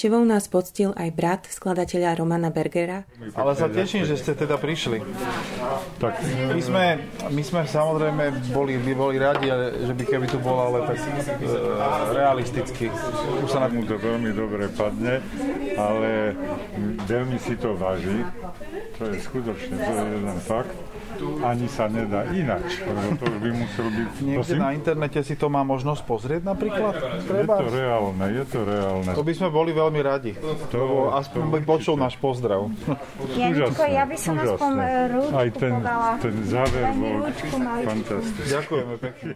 Návštevou 0.00 0.24
nás 0.24 0.48
poctil 0.48 0.96
aj 0.96 1.08
brat 1.12 1.42
skladateľa 1.44 2.16
Romana 2.16 2.48
Bergera. 2.48 3.04
Ale 3.36 3.52
sa 3.52 3.68
teším, 3.68 4.08
že 4.08 4.16
ste 4.16 4.32
teda 4.32 4.56
prišli. 4.56 5.04
Tak 6.00 6.24
my 6.56 6.62
sme, 6.64 6.84
my 7.28 7.42
sme 7.44 7.68
samozrejme 7.68 8.48
boli, 8.48 8.80
by 8.80 8.92
boli 8.96 9.20
radi, 9.20 9.52
že 9.52 9.92
by 9.92 10.04
keby 10.08 10.24
tu 10.24 10.40
bol, 10.40 10.56
ale 10.56 10.88
tak 10.88 11.04
e, 11.04 11.52
realisticky. 12.16 12.88
Už 13.44 13.52
sa 13.52 13.60
na... 13.60 13.68
mu 13.68 13.84
to 13.84 14.00
veľmi 14.00 14.32
dobre 14.32 14.72
padne, 14.72 15.20
ale 15.76 16.32
veľmi 17.04 17.36
si 17.36 17.60
to 17.60 17.76
váži. 17.76 18.24
To 18.96 19.04
je 19.04 19.20
skutočne, 19.20 19.84
to 19.84 19.92
je 20.00 20.06
jeden 20.16 20.40
fakt. 20.48 20.72
Ani 21.40 21.66
sa 21.66 21.90
nedá 21.90 22.28
ináč, 22.30 22.80
lebo 22.84 23.16
to 23.18 23.24
už 23.28 23.38
by 23.40 23.50
musel 23.52 23.86
byť... 23.88 24.08
Niekde 24.28 24.38
Prosím? 24.40 24.60
na 24.60 24.70
internete 24.72 25.20
si 25.24 25.34
to 25.36 25.46
má 25.52 25.62
možnosť 25.62 26.02
pozrieť 26.04 26.42
napríklad? 26.44 26.94
Je 27.26 27.46
to 27.46 27.66
reálne, 27.68 28.24
je 28.30 28.44
to 28.46 28.60
reálne. 28.64 29.10
To 29.12 29.24
by 29.24 29.32
sme 29.34 29.48
boli 29.48 29.70
veľmi 29.72 30.00
radi. 30.00 30.32
To, 30.70 30.76
lebo 30.76 30.96
aspoň 31.16 31.42
by 31.50 31.58
počul 31.64 31.94
náš 31.98 32.18
pozdrav. 32.20 32.68
Janičko, 33.34 33.82
ja 33.86 34.04
by 34.04 34.16
som 34.16 34.34
aspoň 34.38 34.72
e, 34.78 34.88
rúčku 35.10 35.34
Aj 35.36 35.48
ten, 35.54 35.72
ten 36.20 36.34
záver 36.46 36.84
bol 36.96 37.14
fantastický. 37.86 38.48
Ďakujeme 38.50 38.94
pekne. 38.98 39.32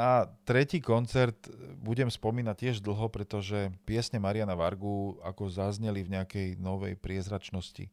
Na 0.00 0.24
tretí 0.48 0.80
koncert 0.80 1.36
budem 1.76 2.08
spomínať 2.08 2.56
tiež 2.56 2.76
dlho, 2.80 3.12
pretože 3.12 3.68
piesne 3.84 4.16
Mariana 4.16 4.56
Vargu 4.56 5.20
ako 5.20 5.52
zazneli 5.52 6.00
v 6.00 6.16
nejakej 6.16 6.48
novej 6.56 6.96
priezračnosti 6.96 7.84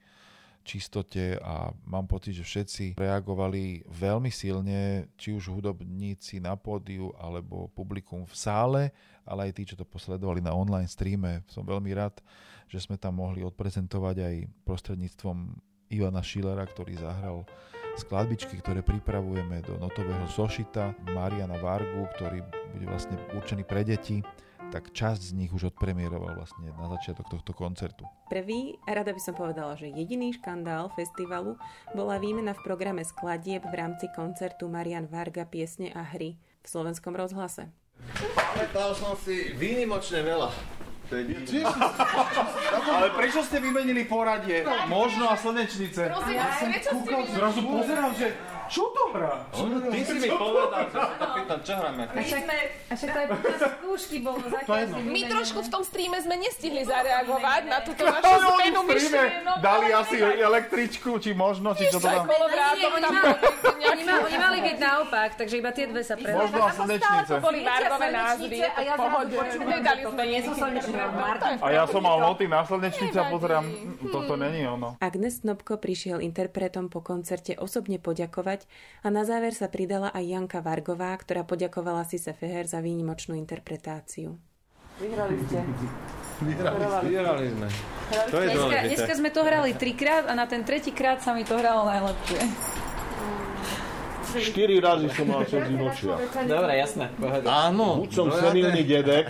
čistote 0.67 1.39
a 1.39 1.71
mám 1.87 2.07
pocit, 2.11 2.35
že 2.35 2.43
všetci 2.43 2.99
reagovali 2.99 3.87
veľmi 3.87 4.27
silne, 4.27 5.07
či 5.15 5.31
už 5.31 5.47
hudobníci 5.47 6.43
na 6.43 6.59
pódiu 6.59 7.15
alebo 7.15 7.71
publikum 7.71 8.27
v 8.27 8.35
sále, 8.35 8.83
ale 9.23 9.47
aj 9.47 9.55
tí, 9.55 9.63
čo 9.63 9.79
to 9.79 9.87
posledovali 9.87 10.43
na 10.43 10.51
online 10.51 10.91
streame. 10.91 11.47
Som 11.47 11.63
veľmi 11.63 11.95
rád, 11.95 12.19
že 12.67 12.83
sme 12.83 12.99
tam 12.99 13.23
mohli 13.23 13.47
odprezentovať 13.47 14.15
aj 14.19 14.35
prostredníctvom 14.67 15.55
Ivana 15.89 16.23
Schillera, 16.23 16.67
ktorý 16.67 16.99
zahral 16.99 17.47
skladbičky, 17.97 18.61
ktoré 18.61 18.85
pripravujeme 18.85 19.65
do 19.65 19.79
notového 19.81 20.27
zošita, 20.29 20.93
Mariana 21.17 21.57
Vargu, 21.57 22.05
ktorý 22.13 22.45
bude 22.75 22.85
vlastne 22.85 23.17
určený 23.33 23.65
pre 23.65 23.81
deti 23.81 24.21
tak 24.67 24.91
časť 24.91 25.31
z 25.31 25.35
nich 25.35 25.51
už 25.55 25.71
odpremieroval 25.75 26.35
vlastne 26.35 26.75
na 26.75 26.91
začiatok 26.91 27.31
tohto 27.31 27.55
koncertu. 27.55 28.03
Prvý, 28.27 28.75
a 28.83 28.99
rada 28.99 29.15
by 29.15 29.21
som 29.23 29.35
povedala, 29.35 29.79
že 29.79 29.87
jediný 29.87 30.35
škandál 30.35 30.91
festivalu 30.91 31.55
bola 31.95 32.19
výmena 32.19 32.51
v 32.51 32.63
programe 32.67 33.07
skladieb 33.07 33.63
v 33.63 33.75
rámci 33.75 34.11
koncertu 34.11 34.67
Marian 34.67 35.07
Varga 35.07 35.47
piesne 35.47 35.95
a 35.95 36.03
hry 36.03 36.35
v 36.35 36.67
slovenskom 36.67 37.15
rozhlase. 37.15 37.71
Pamätal 38.35 38.93
som 38.93 39.15
si 39.15 39.55
výnimočne 39.55 40.21
veľa. 40.21 40.51
Ale 42.87 43.07
prečo 43.15 43.39
ste 43.47 43.63
vymenili 43.63 44.03
poradie? 44.03 44.67
Možno 44.91 45.31
a 45.31 45.35
slnečnice. 45.39 46.11
Prosím, 46.11 46.35
ja 46.35 46.51
som 46.51 46.69
kúkal, 46.99 47.21
zrazu 47.31 47.61
pozerám, 47.63 48.11
že 48.15 48.27
čo 48.67 48.91
to 48.91 49.03
hrá? 49.15 49.47
Ty 49.51 49.99
si 50.03 50.15
mi 50.19 50.29
povedal, 50.31 50.83
že 50.91 50.99
sa 50.99 51.27
pýtam, 51.35 51.59
čo 51.63 51.73
hráme. 51.75 52.03
A 52.07 52.21
však, 52.21 52.43
a 52.87 52.93
však 52.95 53.09
to 53.09 53.17
aj 53.17 53.27
počas 53.35 53.71
skúšky 53.79 54.17
bolo 54.23 54.37
My 55.07 55.21
trošku 55.27 55.59
v 55.63 55.69
tom 55.71 55.83
streame 55.83 56.17
sme 56.21 56.35
nestihli 56.39 56.83
zareagovať 56.83 57.61
na 57.67 57.79
túto 57.81 58.03
vašu 58.03 58.35
zmenu 58.55 58.79
myšlienok. 58.83 59.57
Dali 59.63 59.87
asi 59.95 60.15
električku, 60.21 61.09
či 61.23 61.31
možno, 61.33 61.73
či 61.73 61.87
čo 61.89 61.99
to 61.99 62.07
tam... 62.07 62.27
Oni, 63.87 64.03
mali, 64.37 64.59
byť 64.61 64.77
naopak, 64.81 65.29
takže 65.39 65.55
iba 65.61 65.71
tie 65.71 65.85
dve 65.87 66.01
sa 66.03 66.19
prehľadali. 66.19 66.51
Možno 66.51 66.61
a 66.63 66.71
slnečnice. 66.73 67.31
To 67.31 67.43
boli 67.43 67.59
Vargové 67.63 68.07
názvy, 68.11 68.57
je 68.57 68.69
to 68.69 68.81
v 68.81 68.97
pohode. 68.97 69.35
Nedali 69.63 70.01
sme 70.03 70.23
nie 70.27 70.39
sú. 70.43 70.51
A 71.61 71.67
ja 71.71 71.83
som 71.87 72.01
mal 72.03 72.17
noty 72.19 72.45
na 72.49 72.61
slnečnice 72.65 73.17
a 73.21 73.25
pozerám, 73.29 73.65
toto 74.09 74.33
není 74.35 74.65
ono. 74.65 74.97
Agnes 74.97 75.45
Snobko 75.45 75.77
prišiel 75.77 76.19
interpretom 76.25 76.89
po 76.89 77.05
koncerte 77.05 77.53
osobne 77.55 78.01
poďakovať 78.01 78.56
a 79.03 79.07
na 79.11 79.27
záver 79.27 79.53
sa 79.53 79.67
pridala 79.67 80.09
aj 80.15 80.23
Janka 80.23 80.59
Vargová, 80.63 81.13
ktorá 81.19 81.43
poďakovala 81.43 82.07
Sise 82.07 82.31
Feher 82.31 82.65
za 82.65 82.81
výnimočnú 82.81 83.35
interpretáciu. 83.35 84.39
Vyhrali 84.97 85.37
ste. 85.45 85.61
Vyhrali 86.41 87.45
sme. 87.53 87.67
To 88.33 88.37
je 88.41 88.47
Dneska, 88.49 88.77
dneska 88.89 89.13
sme 89.13 89.29
to 89.29 89.41
hrali 89.45 89.77
trikrát 89.77 90.25
a 90.25 90.33
na 90.33 90.49
ten 90.49 90.65
tretíkrát 90.65 91.21
sa 91.21 91.37
mi 91.37 91.45
to 91.45 91.53
hralo 91.53 91.85
najlepšie. 91.85 92.41
Štyri 94.37 94.77
razy 94.77 95.07
som 95.13 95.25
mal 95.29 95.41
slzy 95.45 95.73
v 95.73 95.81
očiach. 95.87 96.19
Dobre, 96.45 96.73
jasné. 96.77 97.05
Pohoda. 97.17 97.47
Áno. 97.47 98.01
Buď 98.05 98.11
som 98.13 98.27
senilný 98.29 98.83
dedek, 98.93 99.25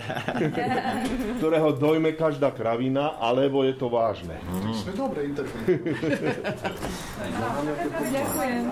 ktorého 1.40 1.72
dojme 1.76 2.12
každá 2.14 2.52
kravina, 2.52 3.16
alebo 3.16 3.64
je 3.64 3.74
to 3.76 3.88
vážne. 3.88 4.36
Sme 4.74 4.92
dobre 4.96 5.32
interpret. 5.32 5.64
Ďakujem. 8.08 8.62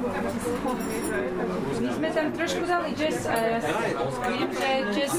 My 1.77 1.91
sme 1.93 2.09
tam 2.13 2.27
trošku 2.35 2.65
dali 2.65 2.91
jazz 2.97 3.25
a 3.29 3.35
ja 3.37 3.59
si 3.61 3.73
viem, 4.31 4.51
že 4.53 4.71
jazz. 4.93 5.15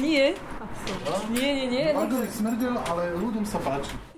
Nie. 0.00 0.34
Nie, 1.30 1.50
nie, 1.54 1.66
nie. 1.68 1.86
Vargovi 1.92 2.28
smrdel, 2.28 2.74
ale 2.88 3.12
ľuďom 3.20 3.44
sa 3.44 3.60
páči. 3.60 4.09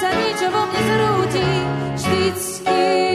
Sa 0.00 0.08
niečo 0.16 0.48
vo 0.48 0.64
mne 0.64 0.80
zrúti. 0.80 1.48
Vždycky 1.92 3.09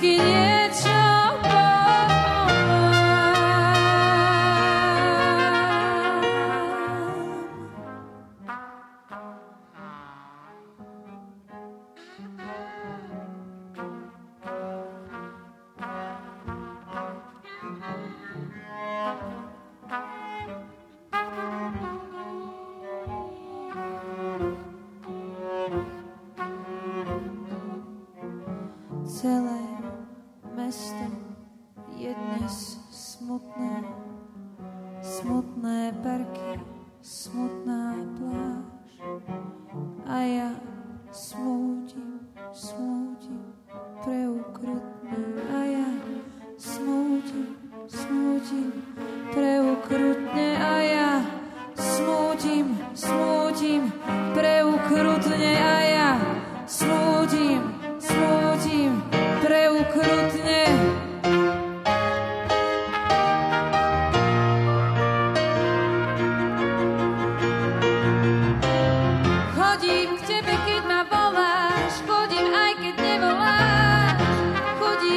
Vždycky 0.00 0.59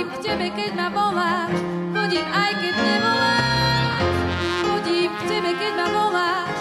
Chodím 0.03 0.19
k 0.19 0.25
tebe, 0.27 0.47
keď 0.51 0.71
ma 0.75 0.87
voláš, 0.91 1.55
chodím 1.95 2.27
aj 2.27 2.51
keď 2.59 2.75
nevoláš. 2.75 4.03
Chodím 4.59 5.11
k 5.15 5.21
tebe, 5.31 5.51
keď 5.55 5.73
ma 5.79 5.87
voláš, 5.95 6.52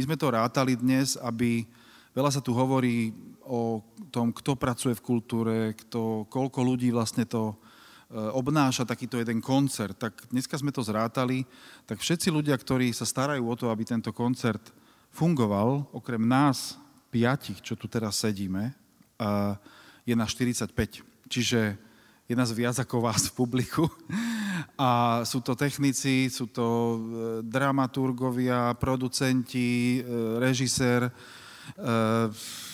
My 0.00 0.08
sme 0.08 0.16
to 0.16 0.32
rátali 0.32 0.80
dnes, 0.80 1.20
aby 1.20 1.68
veľa 2.16 2.32
sa 2.32 2.40
tu 2.40 2.56
hovorí 2.56 3.12
o 3.44 3.84
tom, 4.08 4.32
kto 4.32 4.56
pracuje 4.56 4.96
v 4.96 5.04
kultúre, 5.04 5.76
kto, 5.76 6.24
koľko 6.24 6.64
ľudí 6.64 6.88
vlastne 6.88 7.28
to 7.28 7.52
e, 7.52 7.54
obnáša 8.16 8.88
takýto 8.88 9.20
jeden 9.20 9.44
koncert. 9.44 10.00
Tak 10.00 10.32
dneska 10.32 10.56
sme 10.56 10.72
to 10.72 10.80
zrátali, 10.80 11.44
tak 11.84 12.00
všetci 12.00 12.32
ľudia, 12.32 12.56
ktorí 12.56 12.96
sa 12.96 13.04
starajú 13.04 13.44
o 13.44 13.52
to, 13.60 13.68
aby 13.68 13.84
tento 13.84 14.08
koncert 14.16 14.72
fungoval, 15.12 15.92
okrem 15.92 16.24
nás 16.24 16.80
piatich, 17.12 17.60
čo 17.60 17.76
tu 17.76 17.84
teraz 17.84 18.24
sedíme, 18.24 18.72
a 19.20 19.60
je 20.08 20.16
na 20.16 20.24
45. 20.24 20.72
Čiže 21.28 21.76
je 22.30 22.38
nás 22.38 22.54
viac 22.54 22.78
ako 22.78 23.02
vás 23.02 23.26
v 23.26 23.34
publiku. 23.34 23.90
A 24.78 25.20
sú 25.26 25.42
to 25.42 25.58
technici, 25.58 26.30
sú 26.30 26.46
to 26.46 26.66
e, 26.70 26.98
dramaturgovia, 27.42 28.78
producenti, 28.78 29.98
e, 29.98 30.00
režisér, 30.38 31.10
e, 31.10 31.12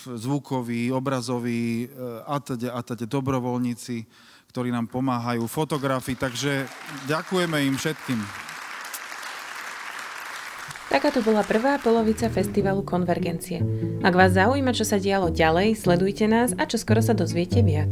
zvukoví, 0.07 0.93
obrazoví 0.93 1.89
a 2.23 2.39
teda, 2.39 2.71
a 2.71 2.79
teda 2.79 3.03
dobrovoľníci, 3.09 4.05
ktorí 4.53 4.71
nám 4.71 4.87
pomáhajú, 4.87 5.43
fotografi, 5.51 6.15
takže 6.15 6.63
ďakujeme 7.11 7.57
im 7.67 7.75
všetkým. 7.75 8.19
Taká 10.87 11.11
to 11.11 11.19
bola 11.19 11.43
prvá 11.43 11.75
polovica 11.83 12.31
festivalu 12.31 12.87
Konvergencie. 12.87 13.59
Ak 13.99 14.15
vás 14.15 14.31
zaujíma, 14.31 14.71
čo 14.71 14.87
sa 14.87 14.95
dialo 14.95 15.27
ďalej, 15.27 15.75
sledujte 15.75 16.23
nás 16.31 16.55
a 16.55 16.63
čo 16.63 16.79
skoro 16.79 17.03
sa 17.03 17.11
dozviete 17.11 17.59
viac. 17.59 17.91